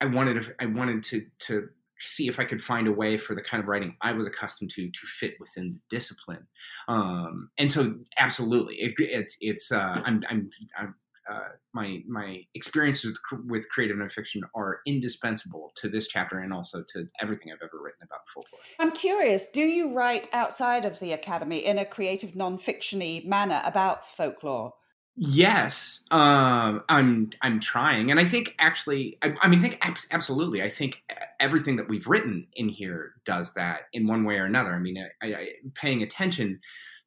[0.00, 1.68] I wanted to, I wanted to to
[2.00, 4.70] see if I could find a way for the kind of writing I was accustomed
[4.70, 6.46] to to fit within the discipline,
[6.88, 10.94] um, and so absolutely, it, it, it's uh, I'm, I'm I'm
[11.30, 16.84] uh, my my experiences with, with creative nonfiction are indispensable to this chapter and also
[16.92, 18.60] to everything I've ever written about folklore.
[18.78, 24.08] I'm curious, do you write outside of the academy in a creative nonfictiony manner about
[24.08, 24.74] folklore?
[25.16, 29.78] Yes, um, I'm I'm trying, and I think actually, I, I mean, I think
[30.10, 30.60] absolutely.
[30.60, 31.04] I think
[31.38, 34.72] everything that we've written in here does that in one way or another.
[34.72, 36.60] I mean, I, I, paying attention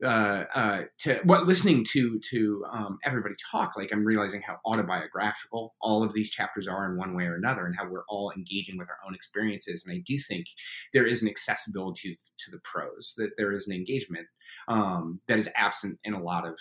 [0.04, 5.76] uh, uh, to what listening to to um, everybody talk, like I'm realizing how autobiographical
[5.82, 8.78] all of these chapters are in one way or another, and how we're all engaging
[8.78, 9.84] with our own experiences.
[9.86, 10.45] And I do think
[10.93, 14.28] there is an accessibility to, to the prose, that there is an engagement
[14.68, 16.56] um, that is absent in a lot of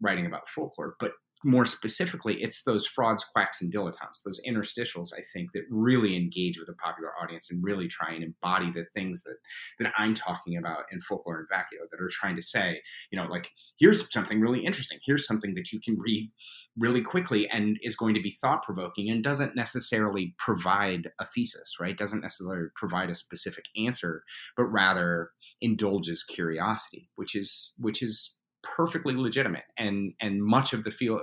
[0.00, 0.96] writing about folklore.
[0.98, 1.12] But
[1.44, 6.58] more specifically, it's those frauds, quacks, and dilettantes, those interstitials, I think, that really engage
[6.58, 9.36] with a popular audience and really try and embody the things that
[9.78, 12.80] that I'm talking about in folklore and vacuo that are trying to say,
[13.10, 14.98] you know, like here's something really interesting.
[15.04, 16.30] Here's something that you can read
[16.78, 21.76] really quickly and is going to be thought provoking and doesn't necessarily provide a thesis,
[21.80, 21.98] right?
[21.98, 24.22] Doesn't necessarily provide a specific answer,
[24.56, 25.30] but rather
[25.60, 29.64] indulges curiosity, which is which is perfectly legitimate.
[29.76, 31.20] And and much of the feel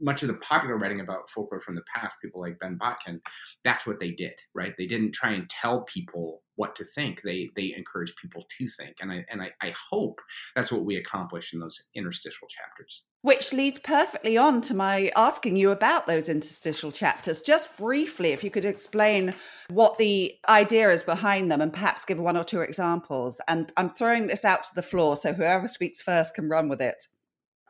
[0.00, 3.20] much of the popular writing about folklore from the past people like ben botkin
[3.64, 4.74] that's what they did right?
[4.76, 7.20] They didn't try and tell people what to think.
[7.24, 8.96] They they encourage people to think.
[9.00, 10.20] And i and i, I hope
[10.54, 15.56] that's what we accomplish in those interstitial chapters which leads perfectly on to my asking
[15.56, 17.40] you about those interstitial chapters.
[17.40, 19.34] Just briefly, if you could explain
[19.70, 23.40] what the idea is behind them and perhaps give one or two examples.
[23.48, 26.82] And I'm throwing this out to the floor, so whoever speaks first can run with
[26.82, 27.06] it.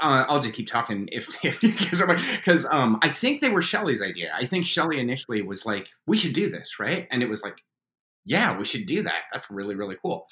[0.00, 4.32] Uh, I'll just keep talking if because um, I think they were Shelley's idea.
[4.34, 7.62] I think Shelley initially was like, "We should do this, right?" And it was like,
[8.24, 9.22] "Yeah, we should do that.
[9.32, 10.26] That's really really cool."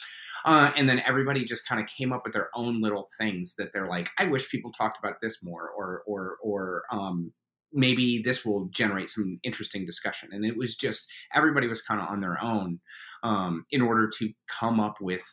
[0.44, 3.72] Uh, and then everybody just kind of came up with their own little things that
[3.74, 7.32] they're like, I wish people talked about this more, or or or um,
[7.72, 10.30] maybe this will generate some interesting discussion.
[10.32, 12.80] And it was just everybody was kind of on their own
[13.22, 15.24] um, in order to come up with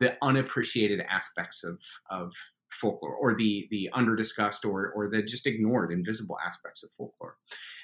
[0.00, 1.78] the unappreciated aspects of
[2.10, 2.32] of
[2.72, 7.36] folklore or the the underdiscussed or or the just ignored invisible aspects of folklore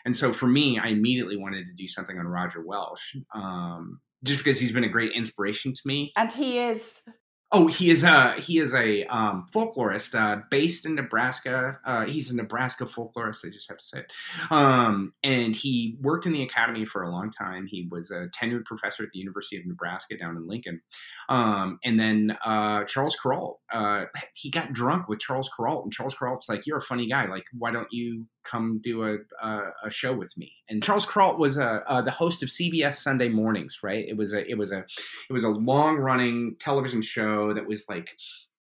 [0.06, 4.42] and so for me i immediately wanted to do something on roger welsch um, just
[4.42, 6.12] because he's been a great inspiration to me.
[6.16, 7.02] And he is
[7.50, 11.78] Oh, he is a he is a um, folklorist uh, based in Nebraska.
[11.82, 13.46] Uh, he's a Nebraska folklorist.
[13.46, 14.12] I just have to say it.
[14.50, 17.66] Um, and he worked in the academy for a long time.
[17.66, 20.82] He was a tenured professor at the University of Nebraska down in Lincoln.
[21.30, 24.04] Um, and then uh, Charles Kuralt, uh,
[24.34, 27.24] he got drunk with Charles Kuralt, and Charles Kuralt's like, "You're a funny guy.
[27.24, 31.38] Like, why don't you come do a a, a show with me?" And Charles Kuralt
[31.38, 33.78] was a, uh, the host of CBS Sunday Mornings.
[33.82, 34.04] Right?
[34.08, 34.84] It was a it was a
[35.28, 38.10] it was a long running television show that was like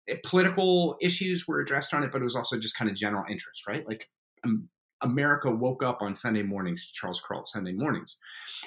[0.09, 3.25] eh, political issues were addressed on it, but it was also just kind of general
[3.29, 3.67] interest.
[3.67, 3.87] Right?
[3.87, 4.09] Like.
[4.45, 4.69] Um,
[5.05, 8.17] America woke up on Sunday mornings to Charles Kuralt Sunday mornings.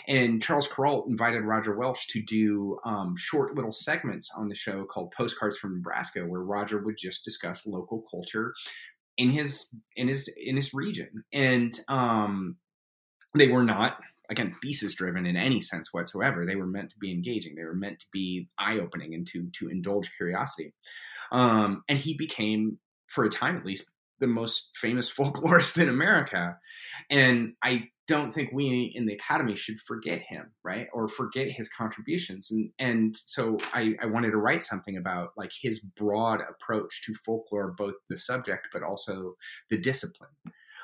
[0.07, 4.85] And Charles Kuralt invited Roger Welsch to do um, short little segments on the show
[4.85, 8.53] called Postcards from Nebraska, where Roger would just discuss local culture
[9.17, 11.23] in his in his in his region.
[11.33, 12.57] And um,
[13.33, 13.97] they were not
[14.29, 16.45] again thesis driven in any sense whatsoever.
[16.45, 17.55] They were meant to be engaging.
[17.55, 20.73] They were meant to be eye opening and to to indulge curiosity.
[21.31, 23.85] Um, and he became, for a time at least,
[24.19, 26.57] the most famous folklorist in America.
[27.09, 30.87] And I don't think we in the academy should forget him, right?
[30.93, 32.51] Or forget his contributions.
[32.51, 37.13] And and so I, I wanted to write something about like his broad approach to
[37.25, 39.35] folklore, both the subject but also
[39.69, 40.29] the discipline.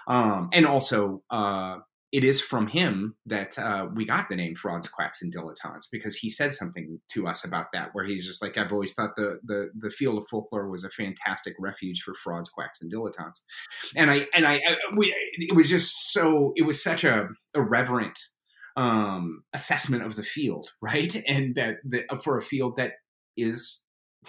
[0.07, 1.77] Um, and also uh,
[2.13, 6.15] it is from him that uh, we got the name frauds quacks and dilettantes because
[6.15, 9.39] he said something to us about that where he's just like i've always thought the
[9.43, 13.41] the, the field of folklore was a fantastic refuge for frauds quacks and dilettantes.
[13.97, 18.17] And i and i, I we, it was just so it was such a irreverent
[18.77, 21.15] um assessment of the field right?
[21.27, 22.91] And that the, for a field that
[23.35, 23.79] is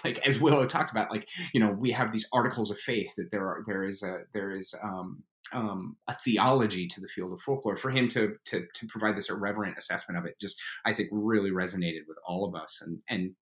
[0.02, 3.30] like as Willow talked about, like you know, we have these articles of faith that
[3.30, 5.22] there are there is a there is um,
[5.52, 7.76] um, a theology to the field of folklore.
[7.76, 11.50] For him to, to to provide this irreverent assessment of it, just I think really
[11.50, 13.34] resonated with all of us, and and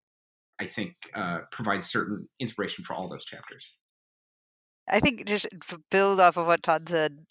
[0.59, 3.73] I think uh, provides certain inspiration for all those chapters.
[4.89, 5.47] I think just
[5.89, 7.25] build off of what Todd said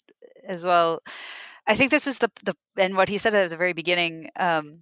[0.45, 1.01] as well.
[1.67, 4.81] I think this is the the and what he said at the very beginning um,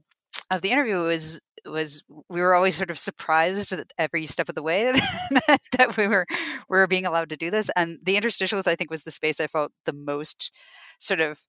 [0.50, 4.56] of the interview was was we were always sort of surprised at every step of
[4.56, 4.92] the way
[5.48, 6.26] that, that we were
[6.70, 7.70] we were being allowed to do this.
[7.76, 10.52] And the interstitials, I think, was the space I felt the most
[11.00, 11.42] sort of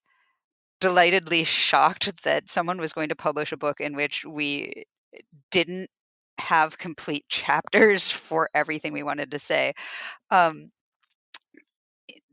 [0.79, 4.85] delightedly shocked that someone was going to publish a book in which we
[5.51, 5.89] didn't
[6.39, 9.73] have complete chapters for everything we wanted to say.
[10.31, 10.71] Um,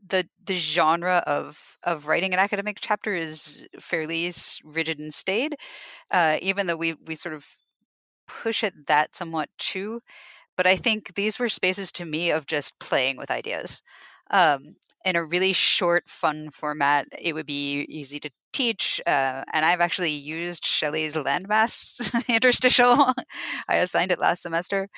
[0.07, 4.31] the the genre of of writing an academic chapter is fairly
[4.63, 5.55] rigid and staid,
[6.11, 7.45] uh, even though we we sort of
[8.29, 10.01] push it that somewhat too.
[10.57, 13.81] But I think these were spaces to me of just playing with ideas.
[14.31, 14.75] Um,
[15.05, 19.01] in a really short, fun format, it would be easy to teach.
[19.07, 23.13] Uh, and I've actually used Shelley's landmass interstitial.
[23.69, 24.89] I assigned it last semester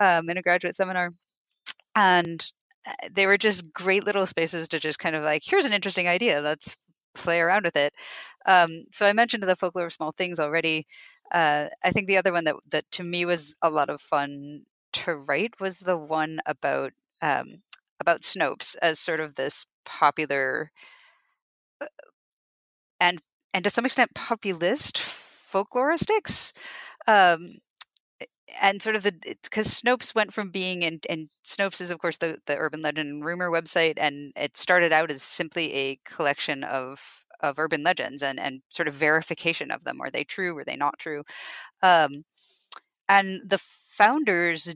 [0.00, 1.12] um, in a graduate seminar.
[1.94, 2.44] And
[2.86, 6.08] uh, they were just great little spaces to just kind of like, here's an interesting
[6.08, 6.40] idea.
[6.40, 6.76] Let's
[7.14, 7.92] play around with it.
[8.46, 10.86] Um, so I mentioned the folklore of small things already.
[11.30, 14.64] Uh, I think the other one that that to me was a lot of fun
[14.94, 17.62] to write was the one about um,
[18.00, 20.72] about Snopes as sort of this popular
[21.80, 21.86] uh,
[23.00, 23.20] and
[23.52, 26.52] and to some extent populist folkloristics.
[27.06, 27.58] Um,
[28.60, 29.12] and sort of the
[29.44, 33.08] because Snopes went from being and and Snopes is of course the the urban legend
[33.08, 38.22] and rumor website and it started out as simply a collection of of urban legends
[38.22, 40.00] and and sort of verification of them.
[40.00, 40.54] Are they true?
[40.54, 41.24] Were they not true?
[41.82, 42.24] Um,
[43.08, 44.74] and the founders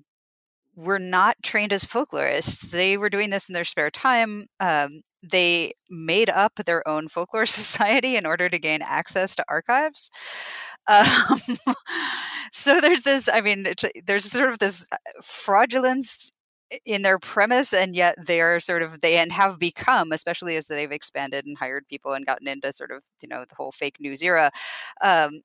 [0.76, 2.70] were not trained as folklorists.
[2.70, 4.46] They were doing this in their spare time.
[4.60, 10.10] Um, they made up their own folklore society in order to gain access to archives.
[10.86, 11.40] Um,
[12.52, 13.66] so there's this, I mean,
[14.06, 16.32] there's sort of this uh, fraudulence
[16.84, 20.66] in their premise and yet they are sort of they and have become especially as
[20.66, 23.96] they've expanded and hired people and gotten into sort of you know the whole fake
[24.00, 24.50] news era
[25.02, 25.40] um,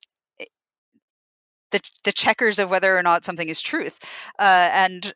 [1.72, 3.99] the the checkers of whether or not something is truth
[4.39, 5.13] uh, and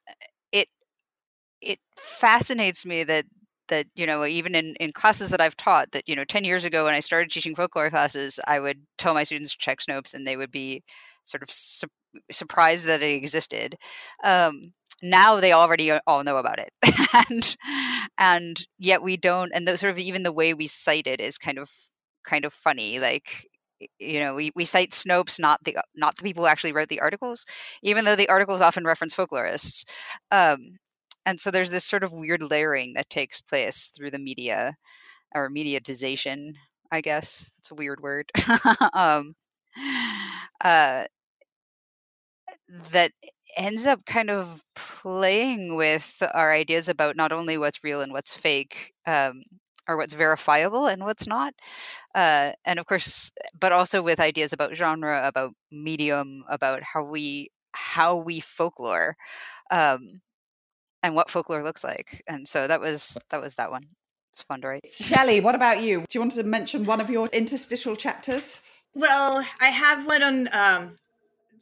[0.51, 0.67] it
[1.61, 3.25] it fascinates me that
[3.69, 6.65] that you know even in in classes that I've taught that you know 10 years
[6.65, 10.27] ago when I started teaching folklore classes I would tell my students check Snopes and
[10.27, 10.83] they would be
[11.25, 11.87] sort of su-
[12.31, 13.77] surprised that it existed
[14.23, 16.71] um, now they already all know about it.
[17.29, 17.55] And
[18.17, 21.37] and yet we don't and the, sort of even the way we cite it is
[21.37, 21.69] kind of
[22.25, 23.47] kind of funny like
[23.99, 26.99] you know we, we cite snopes not the not the people who actually wrote the
[26.99, 27.45] articles
[27.83, 29.83] even though the articles often reference folklorists
[30.31, 30.79] um,
[31.25, 34.75] and so there's this sort of weird layering that takes place through the media
[35.35, 36.53] or mediatization
[36.91, 38.31] i guess it's a weird word
[38.93, 39.35] um,
[40.63, 41.05] uh,
[42.91, 43.11] that
[43.55, 48.35] ends up kind of playing with our ideas about not only what's real and what's
[48.35, 49.43] fake, um,
[49.87, 51.53] or what's verifiable and what's not.
[52.15, 57.49] Uh, and of course, but also with ideas about genre, about medium, about how we
[57.75, 59.15] how we folklore,
[59.71, 60.21] um,
[61.01, 62.23] and what folklore looks like.
[62.27, 63.83] And so that was that was that one.
[64.31, 64.89] It's fun to write.
[64.89, 65.99] Shelley, what about you?
[65.99, 68.61] Do you want to mention one of your interstitial chapters?
[68.95, 70.95] Well, I have one on um,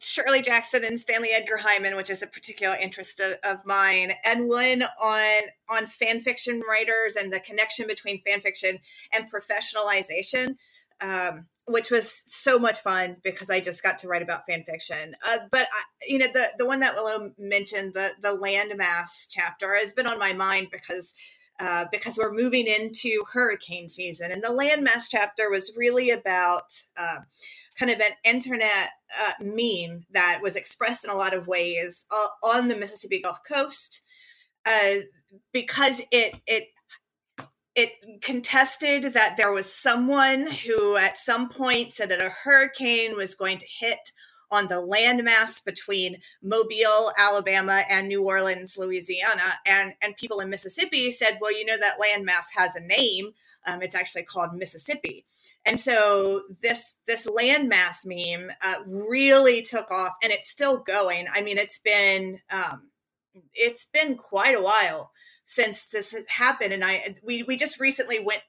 [0.02, 4.48] Shirley Jackson and Stanley Edgar Hyman, which is a particular interest of, of, mine, and
[4.48, 8.80] one on on fan fiction writers and the connection between fan fiction
[9.12, 10.56] and professionalization,
[11.00, 15.14] um, which was so much fun because I just got to write about fan fiction.
[15.24, 19.76] Uh, but I, you know, the the one that Willow mentioned, the the landmass chapter,
[19.76, 21.14] has been on my mind because.
[21.62, 27.18] Uh, because we're moving into hurricane season, and the landmass chapter was really about uh,
[27.78, 28.90] kind of an internet
[29.20, 33.38] uh, meme that was expressed in a lot of ways uh, on the Mississippi Gulf
[33.46, 34.02] Coast
[34.66, 35.02] uh,
[35.52, 36.64] because it it
[37.76, 37.92] it
[38.22, 43.58] contested that there was someone who at some point said that a hurricane was going
[43.58, 44.10] to hit
[44.52, 49.54] on the landmass between Mobile, Alabama, and New Orleans, Louisiana.
[49.66, 53.32] And, and people in Mississippi said, well, you know, that landmass has a name.
[53.66, 55.24] Um, it's actually called Mississippi.
[55.64, 61.28] And so this this landmass meme uh, really took off, and it's still going.
[61.32, 62.90] I mean, it's been um,
[63.54, 65.12] it's been quite a while
[65.44, 68.42] since this happened, and I we we just recently went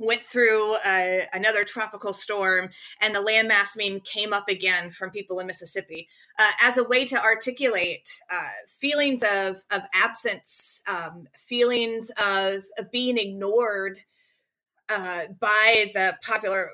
[0.00, 2.70] went through uh, another tropical storm,
[3.00, 6.08] and the landmass meme came up again from people in Mississippi.
[6.38, 12.90] Uh, as a way to articulate uh, feelings of of absence, um, feelings of, of
[12.90, 14.00] being ignored
[14.88, 16.70] uh, by the popular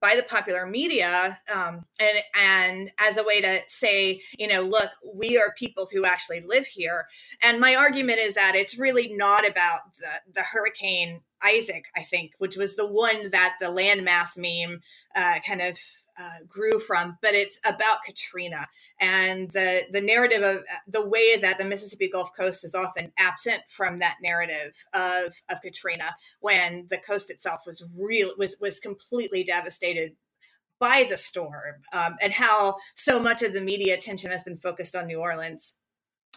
[0.00, 4.90] by the popular media um, and and as a way to say you know look
[5.14, 7.06] we are people who actually live here.
[7.42, 12.32] And my argument is that it's really not about the, the hurricane isaac i think
[12.36, 14.80] which was the one that the landmass meme
[15.16, 15.78] uh, kind of
[16.20, 18.66] uh, grew from, but it's about Katrina.
[19.00, 23.12] And the the narrative of uh, the way that the Mississippi Gulf Coast is often
[23.18, 28.80] absent from that narrative of of Katrina when the coast itself was real was was
[28.80, 30.16] completely devastated
[30.78, 34.96] by the storm um, and how so much of the media attention has been focused
[34.96, 35.76] on New Orleans.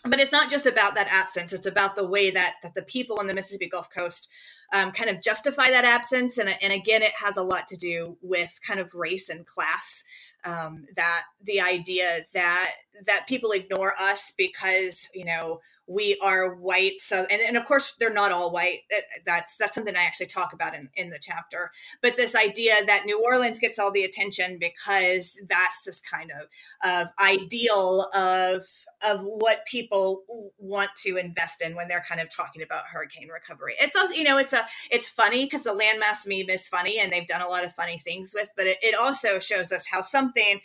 [0.06, 3.20] But it's not just about that absence it's about the way that that the people
[3.20, 4.30] on the mississippi gulf coast
[4.74, 6.38] um, kind of justify that absence.
[6.38, 10.04] And, and again it has a lot to do with kind of race and class
[10.44, 12.72] um, that the idea that
[13.06, 17.00] that people ignore us because you know we are white.
[17.00, 18.82] So and, and of course they're not all white.
[19.26, 21.72] That's that's something i actually talk about in, in the chapter.
[22.02, 26.48] But this idea that new orleans gets all the attention because that's this kind of
[26.84, 28.62] of ideal of
[29.06, 30.24] of what people
[30.58, 33.76] want to invest in when they're kind of talking about hurricane recovery.
[33.80, 37.12] It's also you know it's a it's funny because the landmass meme is funny and
[37.12, 40.02] they've done a lot of funny things with but it, it also shows us how
[40.02, 40.60] something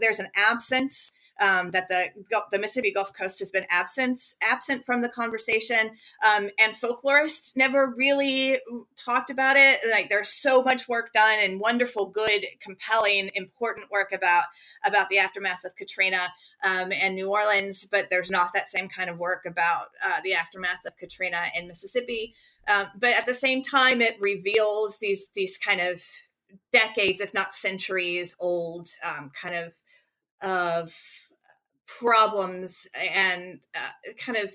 [0.00, 2.08] there's an absence um, that the
[2.50, 7.92] the Mississippi Gulf Coast has been absent absent from the conversation, um, and folklorists never
[7.96, 8.58] really
[8.96, 9.80] talked about it.
[9.90, 14.44] Like there's so much work done and wonderful, good, compelling, important work about
[14.84, 19.10] about the aftermath of Katrina um, and New Orleans, but there's not that same kind
[19.10, 22.34] of work about uh, the aftermath of Katrina in Mississippi.
[22.68, 26.02] Um, but at the same time, it reveals these these kind of
[26.70, 29.74] decades, if not centuries old, um, kind of
[30.42, 30.94] of
[31.86, 34.52] problems and uh, kind of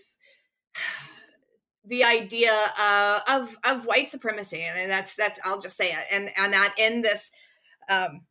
[1.85, 4.65] the idea uh, of of white supremacy.
[4.65, 7.31] I mean, that's that's I'll just say it, and and that in this
[7.89, 8.21] um,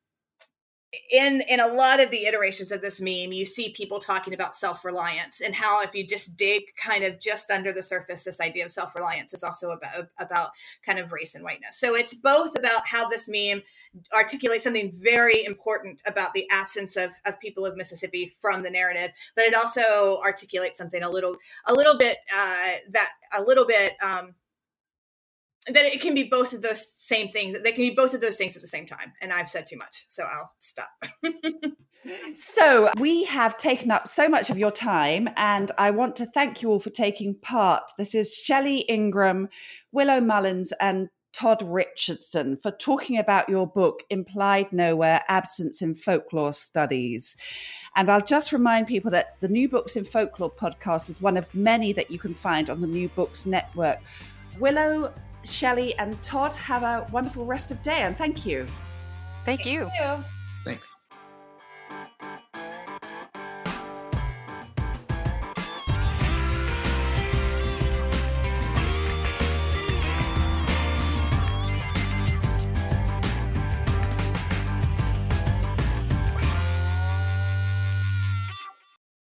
[1.13, 4.55] in in a lot of the iterations of this meme you see people talking about
[4.55, 8.65] self-reliance and how if you just dig kind of just under the surface this idea
[8.65, 10.51] of self-reliance is also about about
[10.85, 11.79] kind of race and whiteness.
[11.79, 13.63] So it's both about how this meme
[14.15, 19.11] articulates something very important about the absence of, of people of mississippi from the narrative
[19.35, 23.95] but it also articulates something a little a little bit uh, that a little bit
[24.03, 24.35] um,
[25.69, 27.61] that it can be both of those same things.
[27.61, 29.13] They can be both of those things at the same time.
[29.21, 30.89] And I've said too much, so I'll stop.
[32.37, 36.63] so we have taken up so much of your time, and I want to thank
[36.63, 37.83] you all for taking part.
[37.99, 39.49] This is Shelley Ingram,
[39.93, 46.55] Willow Mullins, and Todd Richardson for talking about your book, Implied Nowhere Absence in Folklore
[46.55, 47.37] Studies.
[47.95, 51.53] And I'll just remind people that the New Books in Folklore podcast is one of
[51.55, 53.99] many that you can find on the New Books Network.
[54.59, 55.13] Willow
[55.47, 58.67] Shelley and Todd, have a wonderful rest of day and thank you.
[59.45, 59.89] Thank you.
[59.97, 60.25] Thank you.
[60.65, 60.96] Thanks.